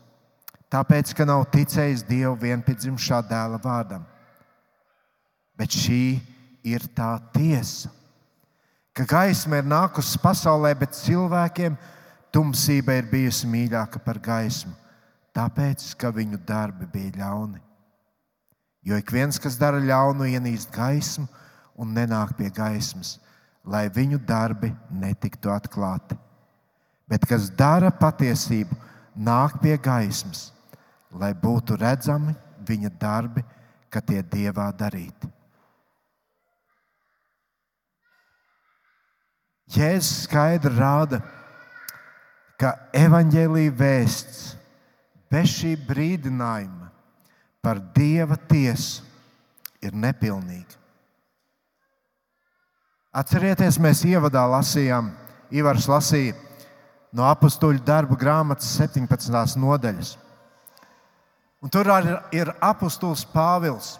tāpēc, 0.72 1.12
ka 1.16 1.26
nav 1.28 1.46
ticējis 1.52 2.04
Dieva 2.06 2.34
vienpiedzimušā 2.40 3.22
dēla 3.28 3.60
vārdam. 3.62 4.04
Bet 5.56 5.72
šī 5.72 6.18
ir 6.66 6.84
tā 6.96 7.16
tiesa, 7.32 7.90
ka 8.96 9.06
gaisma 9.08 9.60
ir 9.60 9.68
nākusi 9.68 10.20
pasaulē, 10.20 10.74
bet 10.78 10.98
cilvēkiem 10.98 11.76
tumsība 12.34 12.98
ir 12.98 13.08
bijusi 13.08 13.48
mīļāka 13.48 14.02
par 14.04 14.20
gaismu, 14.20 14.74
tāpēc, 15.36 15.92
ka 15.96 16.12
viņu 16.12 16.40
darbi 16.48 16.88
bija 16.92 17.22
ļauni. 17.22 17.65
Jo 18.86 18.94
ik 18.94 19.10
viens, 19.10 19.40
kas 19.42 19.58
dara 19.58 19.80
ļaunu, 19.82 20.28
ienīst 20.30 20.70
gaismu 20.70 21.26
un 21.74 21.90
nenāk 21.96 22.36
pie 22.38 22.52
gaismas, 22.54 23.16
lai 23.66 23.88
viņu 23.90 24.20
darbi 24.22 24.70
netiktu 24.94 25.50
atklāti. 25.50 26.14
Bet 27.10 27.26
kas 27.26 27.48
dara 27.50 27.90
patiesību, 27.90 28.78
nāk 29.18 29.58
pie 29.62 29.74
gaismas, 29.82 30.52
lai 31.10 31.32
būtu 31.34 31.74
redzami 31.80 32.34
viņa 32.66 32.92
darbi, 33.00 33.42
ka 33.90 34.02
tie 34.02 34.22
dievā 34.22 34.68
darīti. 34.78 35.32
Jēzus 39.74 40.28
skaidri 40.28 40.70
rāda, 40.78 41.18
ka 42.54 42.76
evaņģēlīja 42.94 43.74
vēsts 43.76 44.42
bez 45.30 45.56
šī 45.58 45.74
brīdinājuma 45.88 46.85
par 47.66 47.80
dieva 47.82 48.36
tiesu 48.38 49.02
ir 49.82 49.90
nepilnīga. 49.90 50.76
Atcerieties, 53.16 53.80
mēs 53.82 54.04
ievadā 54.06 54.44
lasījām, 54.52 55.08
Ivars 55.50 55.88
lasīja 55.90 56.36
no 57.16 57.24
apakstuļu 57.26 57.82
darbu 57.86 58.18
grāmatas 58.20 58.68
17. 58.78 59.58
nodaļas. 59.58 60.12
Un 61.64 61.72
tur 61.72 61.90
ir 62.30 62.52
apustulis 62.62 63.24
Pāvils. 63.34 63.96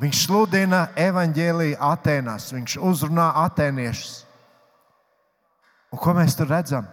Viņš 0.00 0.24
sludina 0.24 0.86
evaņģēlīju 0.96 1.76
Atenās, 1.76 2.48
viņš 2.54 2.78
uzrunā 2.80 3.28
atēniešus. 3.42 4.22
Un 5.92 6.00
ko 6.00 6.16
mēs 6.16 6.38
tur 6.38 6.48
redzam? 6.48 6.88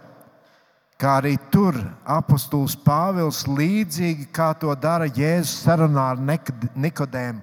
Kā 1.00 1.14
arī 1.22 1.36
tur 1.48 1.78
apustulis 2.04 2.74
Pāvils, 2.76 3.46
līdzīgi 3.48 4.26
kā 4.36 4.50
to 4.60 4.74
dara 4.76 5.06
Jēzus 5.08 5.62
sarunā 5.64 6.10
ar 6.12 6.20
Nikodēmu, 6.20 7.40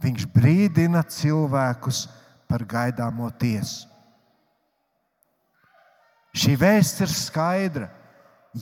viņš 0.00 0.24
brīdina 0.32 1.02
cilvēkus 1.04 2.06
par 2.48 2.64
gaidāmo 2.64 3.28
tiesu. 3.40 3.90
Šī 6.34 6.56
vēsts 6.58 7.04
ir 7.04 7.12
skaidra. 7.12 7.90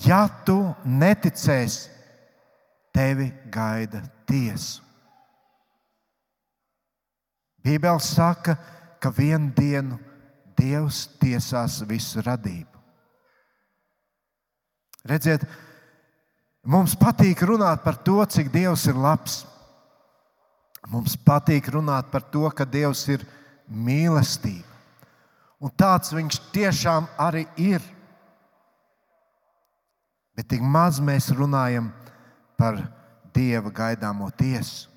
Ja 0.05 0.25
tu 0.47 0.59
neticēsi, 0.85 1.91
tevi 2.93 3.31
gaida 3.53 4.03
tiesa. 4.29 4.81
Bībele 7.63 8.01
saka, 8.03 8.57
ka 8.99 9.13
vienu 9.15 9.53
dienu 9.55 9.99
Dievs 10.59 11.07
tiesās 11.21 11.81
visu 11.89 12.23
radību. 12.23 12.72
Redziet, 15.09 15.45
mums 16.63 16.95
patīk 16.99 17.43
runāt 17.47 17.83
par 17.83 17.99
to, 18.07 18.21
cik 18.25 18.53
Dievs 18.55 18.87
ir 18.91 18.99
labs. 18.99 19.43
Mums 20.91 21.17
patīk 21.17 21.71
runāt 21.75 22.11
par 22.11 22.25
to, 22.31 22.49
ka 22.51 22.67
Dievs 22.67 23.05
ir 23.11 23.25
mīlestība. 23.71 24.69
Un 25.63 25.71
tāds 25.79 26.11
viņš 26.11 26.41
tiešām 26.55 27.07
arī 27.23 27.47
ir. 27.57 27.83
Bet 30.35 30.49
tik 30.51 30.63
maz 30.65 30.99
mēs 30.99 31.29
runājam 31.31 31.93
par 32.59 32.81
Dieva 33.35 33.71
gaidāmo 33.71 34.31
tiesu. 34.35 34.89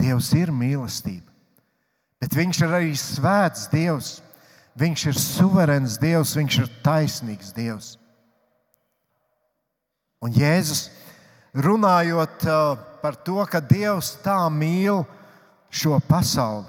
Dievs 0.00 0.30
ir 0.32 0.48
mīlestība, 0.54 1.28
bet 2.22 2.32
Viņš 2.32 2.60
ir 2.64 2.72
arī 2.72 2.92
svēts 2.96 3.66
Dievs. 3.72 4.20
Viņš 4.80 5.02
ir 5.10 5.18
suverēns 5.18 5.98
Dievs, 6.00 6.36
Viņš 6.38 6.58
ir 6.62 6.70
taisnīgs 6.84 7.52
Dievs. 7.52 7.96
Un 10.20 10.34
Jēzus 10.36 10.88
runājot 11.56 12.44
uh, 12.44 12.74
par 13.00 13.16
to, 13.24 13.40
ka 13.48 13.62
Dievs 13.64 14.12
tā 14.24 14.36
mīl 14.52 15.02
šo 15.72 15.96
pasauli, 16.04 16.66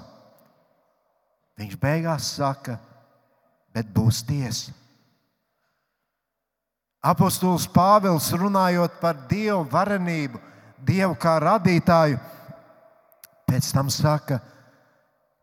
viņš 1.60 1.76
beigās 1.80 2.30
saka, 2.38 2.78
bet 3.74 3.90
būs 3.92 4.22
tiesa. 4.24 4.72
Apostols 7.02 7.66
Pāvils 7.66 8.30
runājot 8.38 9.00
par 9.02 9.18
Dievu 9.28 9.64
varenību, 9.68 10.38
Dievu 10.82 11.16
kā 11.18 11.34
radītāju, 11.42 12.20
pēc 13.50 13.72
tam 13.74 13.90
saka, 13.90 14.38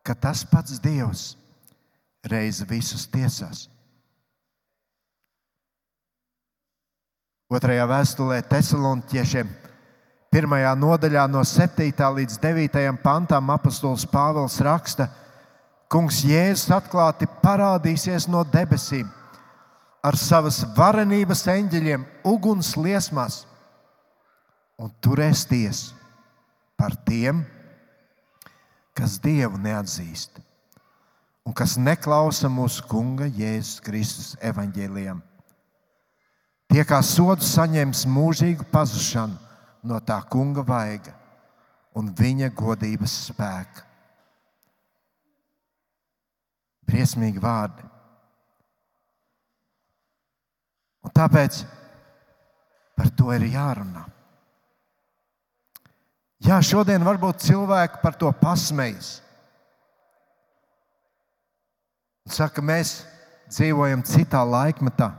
ka 0.03 0.15
tas 0.15 0.45
pats 0.47 0.79
Dievs 0.81 1.33
reiz 2.25 2.63
visus 2.67 3.05
tiesās. 3.11 3.67
Otrajā 7.49 7.87
vēstulē 7.89 8.43
Thessaloniķiešiem, 8.45 9.47
pirmajā 10.29 10.69
nodaļā, 10.77 11.23
no 11.33 11.39
7. 11.41 11.87
līdz 11.89 12.35
9. 12.43 12.81
pantam, 13.01 13.47
apostols 13.49 14.03
Pāvils 14.05 14.59
raksta, 14.61 15.07
Kungs 15.89 16.19
Jēzus 16.21 16.69
atklāti 16.75 17.25
parādīsies 17.41 18.27
no 18.29 18.43
debesīm 18.45 19.07
ar 20.05 20.13
savas 20.21 20.59
varenības 20.77 21.41
eņģeļiem 21.49 22.03
uguns 22.29 22.75
liesmās 22.77 23.39
un 24.77 24.91
turēs 25.01 25.41
tiesu 25.49 25.97
par 26.77 26.93
tiem, 27.01 27.41
kas 28.93 29.17
Dievu 29.25 29.57
neatzīst 29.57 30.37
un 31.49 31.57
kas 31.57 31.79
neklausa 31.81 32.53
mūsu 32.53 32.85
Kunga 32.85 33.25
Jēzus 33.25 33.81
Kristus 33.81 34.37
evaņģēlijam. 34.37 35.25
Tie 36.69 36.83
kā 36.85 36.99
sodu 37.01 37.45
saņems 37.45 38.03
mūžīgu 38.05 38.67
pazušanu 38.69 39.37
no 39.89 39.97
tā 40.05 40.19
Kunga 40.29 40.61
vaiga 40.65 41.15
un 41.97 42.11
viņa 42.13 42.51
godības 42.53 43.15
spēka. 43.29 43.85
Briesmīgi 46.89 47.41
vārdi. 47.41 47.85
Un 51.05 51.13
tāpēc 51.15 51.63
par 52.97 53.09
to 53.17 53.31
ir 53.33 53.47
jārunā. 53.49 54.03
Jā, 56.45 56.59
šodien 56.63 57.03
varbūt 57.03 57.41
cilvēki 57.43 57.99
par 58.03 58.15
to 58.19 58.29
pasmējas. 58.41 59.17
Saka, 62.29 62.61
mēs 62.61 62.99
dzīvojam 63.49 64.03
citā 64.05 64.43
laikmetā, 64.45 65.09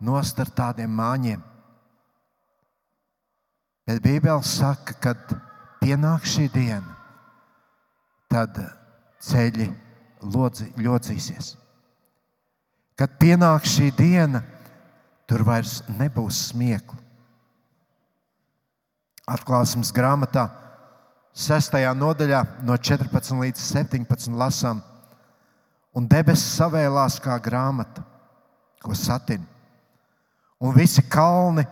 nost 0.00 0.38
ar 0.40 0.50
tādiem 0.54 0.90
māņiem. 0.94 1.42
Bet 3.88 4.02
Bībele 4.04 4.44
saka, 4.44 4.94
kad 5.00 5.32
pienāks 5.80 6.34
šī 6.36 6.48
diena, 6.52 6.92
tad 8.28 8.58
ceļi 9.24 9.70
lodzi, 10.28 10.68
ļodzīsies. 10.76 11.54
Kad 12.98 13.16
pienāks 13.20 13.78
šī 13.78 13.90
diena, 13.96 14.42
tur 15.28 15.44
vairs 15.46 15.80
nebūs 15.88 16.48
smieklu. 16.50 16.98
Atklāsmes 19.28 19.92
grāmatā, 19.92 20.48
6. 21.38 21.76
nodaļā, 21.94 22.40
no 22.66 22.76
14 22.76 23.36
līdz 23.38 23.60
17 23.62 24.34
lasām, 24.36 24.80
un 25.94 26.08
debesis 26.08 26.56
savēlās 26.58 27.20
kā 27.22 27.36
grāmata, 27.40 28.02
ko 28.82 28.96
satin. 28.96 29.44
Un 30.58 30.74
visi 30.74 31.02
kalni 31.06 31.62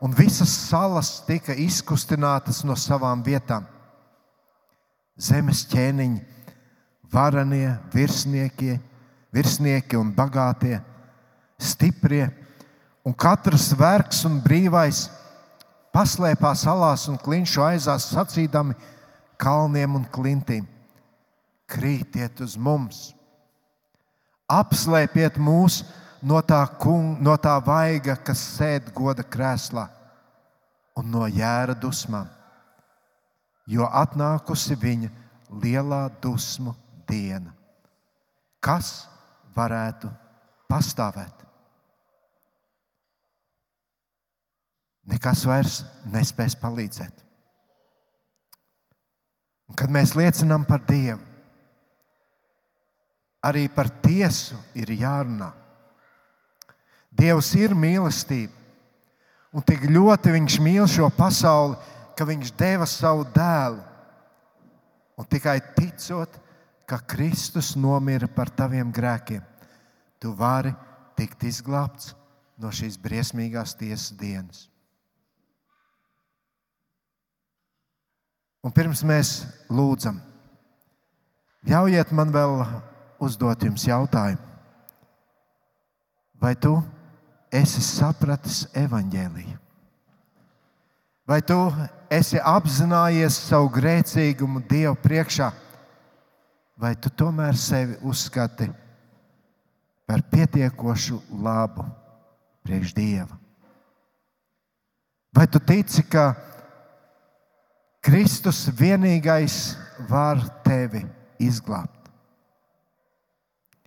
un 0.00 0.14
visas 0.14 0.50
salas 0.68 1.18
tika 1.26 1.54
izkustinātas 1.58 2.62
no 2.64 2.76
savām 2.78 3.22
vietām. 3.26 3.66
Zemes 5.18 5.64
ķēniņi, 5.66 6.20
varanie, 7.10 7.72
virsnieki, 7.90 8.76
virsnieki 9.34 9.98
un 9.98 10.12
bagātie, 10.14 10.78
stiprie, 11.58 12.28
un 13.02 13.16
katrs 13.18 13.72
vergs 13.74 14.22
un 14.28 14.38
brīvais 14.44 15.08
paslēpās 15.94 16.62
salās 16.68 17.08
un 17.10 17.18
klinšu 17.18 17.64
aizās, 17.66 18.06
sacīdami 18.12 18.76
kalniem 19.40 19.98
un 19.98 20.06
klintīm: 20.14 20.66
Krītiet 21.68 22.38
uz 22.44 22.54
mums, 22.56 23.08
apslēpiet 24.46 25.40
mūs 25.42 25.82
no 26.22 26.40
tā, 26.42 26.60
kung, 26.80 27.18
no 27.22 27.36
tā 27.40 27.56
vaiga, 27.64 28.16
kas 28.16 28.42
sēž 28.56 28.92
goda 28.94 29.22
krēslā, 29.22 29.88
un 30.98 31.10
no 31.14 31.26
jēra 31.30 31.76
dusmām, 31.78 32.28
jo 33.68 33.86
atnākusi 33.86 34.78
viņa 34.78 35.10
lielā 35.62 36.06
dusmu 36.22 36.74
diena. 37.08 37.54
Kas 38.60 39.06
varētu 39.54 40.10
pastāvēt? 40.68 41.38
nekas 45.08 45.44
vairs 45.48 45.80
nespēs 46.12 46.56
palīdzēt. 46.60 47.24
Un 49.68 49.76
kad 49.76 49.92
mēs 49.92 50.14
liecinām 50.16 50.64
par 50.68 50.84
Dievu, 50.88 51.20
arī 53.44 53.66
par 53.72 53.90
tiesu 54.04 54.56
ir 54.76 54.92
jārunā. 54.96 55.50
Dievs 57.18 57.50
ir 57.58 57.74
mīlestība, 57.74 58.54
un 59.50 59.64
tik 59.66 59.88
ļoti 59.90 60.34
Viņš 60.36 60.58
mīl 60.62 60.86
šo 60.90 61.08
pasauli, 61.14 61.74
ka 62.14 62.26
Viņš 62.28 62.52
deva 62.58 62.86
savu 62.86 63.26
dēlu. 63.34 63.82
Un 65.18 65.26
tikai 65.26 65.58
ticot, 65.74 66.36
ka 66.86 67.00
Kristus 67.02 67.74
nomira 67.76 68.28
par 68.30 68.48
taviem 68.54 68.92
grēkiem, 68.94 69.42
tu 70.22 70.30
vari 70.32 70.70
tikt 71.18 71.42
izglābts 71.44 72.14
no 72.58 72.70
šīs 72.70 72.96
briesmīgās 73.02 73.74
tiesas 73.78 74.14
dienas. 74.16 74.68
Un 78.62 78.74
pirms 78.74 79.02
mēs 79.06 79.32
lūdzam, 79.70 80.18
ļaujiet 81.66 82.14
man 82.14 82.30
vēl 82.34 82.62
uzdot 83.22 83.62
jums 83.66 83.86
jautājumu. 83.86 84.42
Vai 86.38 86.54
tu 86.54 86.76
esi 87.52 87.82
sapratis 87.84 88.66
evaņģēliju? 88.76 89.56
Vai 91.28 91.42
tu 91.44 91.56
esi 92.08 92.40
apzinājies 92.40 93.36
savu 93.50 93.68
grēcīgumu 93.74 94.62
Dievu 94.68 94.96
priekšā, 95.02 95.50
vai 96.80 96.94
tu 96.96 97.12
tomēr 97.12 97.56
sevi 97.58 97.98
uzskati 98.00 98.70
par 100.08 100.24
pietiekošu 100.32 101.20
labu 101.44 101.84
priekš 102.64 102.94
Dieva? 102.96 103.36
Vai 105.36 105.46
tu 105.52 105.60
tici, 105.60 106.02
ka 106.08 106.32
Kristus 108.00 108.64
vienīgais 108.72 109.76
var 110.08 110.40
tevi 110.64 111.04
izglābt. 111.44 112.08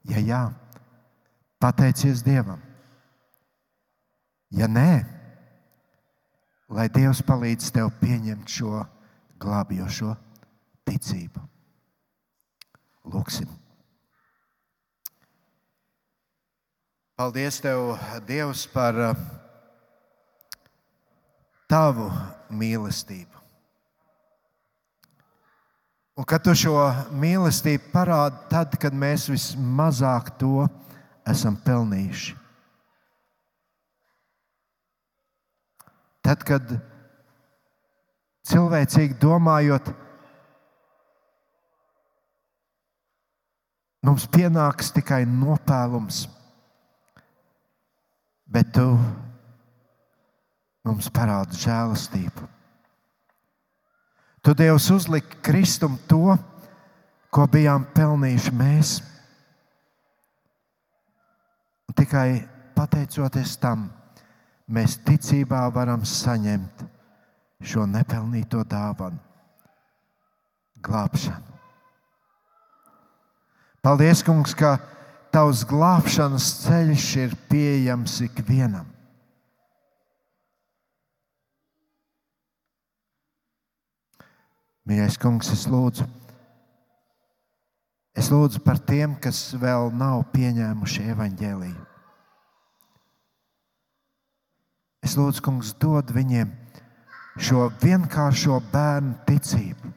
Ja 0.05 0.21
jā, 0.21 0.43
pateicies 1.61 2.21
Dievam. 2.25 2.61
Ja 4.51 4.67
nē, 4.67 5.03
lai 6.71 6.89
Dievs 6.91 7.21
palīdz 7.23 7.71
tev 7.71 7.93
pieņemt 8.01 8.51
šo 8.51 8.83
glābjošo 9.39 10.15
ticību. 10.87 11.43
Lūksim. 13.11 13.49
Paldies, 17.21 17.59
Tev, 17.61 17.95
Dievs, 18.25 18.65
par 18.73 18.97
uh, 18.97 19.17
Tavu 21.69 22.09
mīlestību. 22.51 23.39
Un 26.17 26.27
kad 26.27 26.43
tu 26.43 26.55
šo 26.57 26.75
mīlestību 27.15 27.93
parādi, 27.93 28.41
tad, 28.51 28.75
kad 28.81 28.93
mēs 28.93 29.29
vismazāk 29.31 30.33
to 30.41 30.65
esam 31.29 31.55
pelnījuši. 31.61 32.40
Tad, 36.31 36.45
kad 36.47 36.69
cilvēcīgi 38.47 39.17
domājot, 39.19 39.89
mums 44.07 44.29
pienāks 44.31 44.93
tikai 44.95 45.25
nopelnums, 45.27 46.21
bet 48.47 48.71
tu 48.79 48.87
mums 50.87 51.11
parādi 51.11 51.59
žēlastību. 51.65 52.47
Tu 54.39 54.55
Dievs 54.55 54.87
uzliki 54.95 55.43
Kristum 55.43 55.99
to, 56.07 56.39
ko 57.27 57.51
bijām 57.51 57.91
pelnījuši 57.91 58.55
mēs. 58.55 58.97
Un 61.91 61.99
tikai 61.99 62.45
pateicoties 62.71 63.59
tam, 63.59 63.89
mēs 64.71 64.97
ticībā 65.05 65.65
varam 65.75 66.05
saņemt 66.07 66.85
šo 67.61 67.85
nepelnīto 67.85 68.63
dāvanu, 68.65 69.19
glābšanu. 70.81 71.59
Paldies, 73.81 74.21
Kungs, 74.25 74.53
ka 74.57 74.77
Tavs 75.31 75.61
glābšanas 75.63 76.47
ceļš 76.65 77.05
ir 77.21 77.35
pieejams 77.47 78.17
ikvienam. 78.25 78.89
Mīļais 84.91 85.15
kungs, 85.21 85.47
es 85.53 85.63
lūdzu, 85.71 86.03
es 88.17 88.27
lūdzu 88.33 88.59
par 88.65 88.81
tiem, 88.83 89.13
kas 89.23 89.53
vēl 89.61 89.87
nav 89.95 90.25
pieņēmuši 90.33 91.05
evaņģēlīju. 91.13 91.80
Es 95.01 95.17
lūdzu, 95.17 95.41
kungs, 95.45 95.73
dod 95.81 96.11
viņiem 96.13 96.51
šo 97.41 97.69
vienkāršo 97.81 98.59
bērnu 98.73 99.15
ticību, 99.25 99.91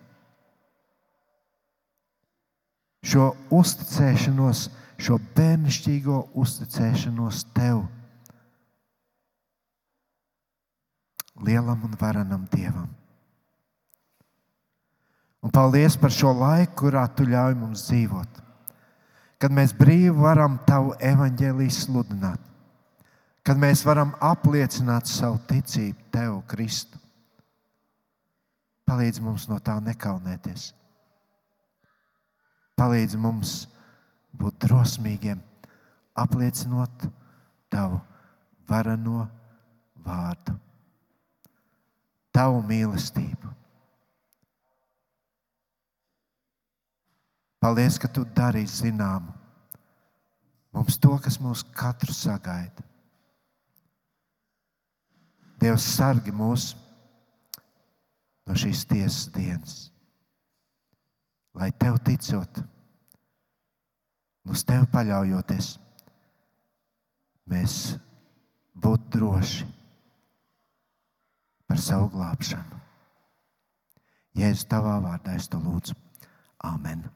šo 3.05 3.27
uzticēšanos, 3.53 4.69
šo 5.05 5.19
bērnišķīgo 5.37 6.21
uzticēšanos 6.41 7.43
tev, 7.57 7.83
lielam 11.45 11.85
un 11.85 11.99
varenam 12.01 12.47
Dievam. 12.53 12.89
Un 15.45 15.53
paldies 15.53 15.99
par 16.01 16.15
šo 16.15 16.33
laiku, 16.33 16.87
kurā 16.87 17.05
tu 17.13 17.27
ļauj 17.29 17.59
mums 17.59 17.85
dzīvot. 17.91 18.41
Kad 19.43 19.53
mēs 19.53 19.75
brīvi 19.77 20.15
varam 20.17 20.57
tavu 20.65 20.95
evaņģēlīju 21.05 21.75
sludināt, 21.75 22.41
kad 23.45 23.61
mēs 23.61 23.85
varam 23.85 24.15
apliecināt 24.25 25.09
savu 25.11 25.39
ticību 25.49 26.09
tev, 26.15 26.39
Kristu. 26.49 26.99
Palīdz 28.89 29.21
mums 29.25 29.47
no 29.49 29.59
tā 29.65 29.77
nekaunēties. 29.85 30.73
Palīdz 32.77 33.17
mums 33.21 33.53
būt 34.35 34.65
drosmīgiem, 34.65 35.41
apliecinot 36.19 37.07
tavu 37.73 38.01
varano 38.69 39.29
vārdu, 40.05 40.57
tavu 42.35 42.65
mīlestību. 42.67 43.53
Paldies, 47.65 47.97
ka 47.97 48.11
tu 48.13 48.27
darīsi 48.37 48.83
zināmu 48.83 49.33
mums 50.75 50.99
to, 51.01 51.15
kas 51.23 51.39
mūs 51.41 51.63
katru 51.73 52.13
sagaida. 52.13 52.83
Dievs 55.65 55.85
sargi 55.97 56.33
mūs 56.37 56.75
no 58.45 58.57
šīs 58.59 58.83
tiesas 58.85 59.31
dienas, 59.33 59.77
lai 61.57 61.71
tev 61.81 61.97
ticot, 62.05 62.61
uz 64.53 64.65
tevi 64.69 64.85
paļaujoties, 64.93 65.71
mēs 67.49 67.79
būtu 68.77 69.17
droši 69.17 69.71
par 71.65 71.81
savu 71.81 72.13
glābšanu. 72.13 72.85
Jēzus, 74.37 74.69
tavā 74.69 74.99
vārdā 75.01 75.39
es 75.41 75.49
to 75.49 75.65
lūdzu. 75.65 75.97
Amen. 76.75 77.07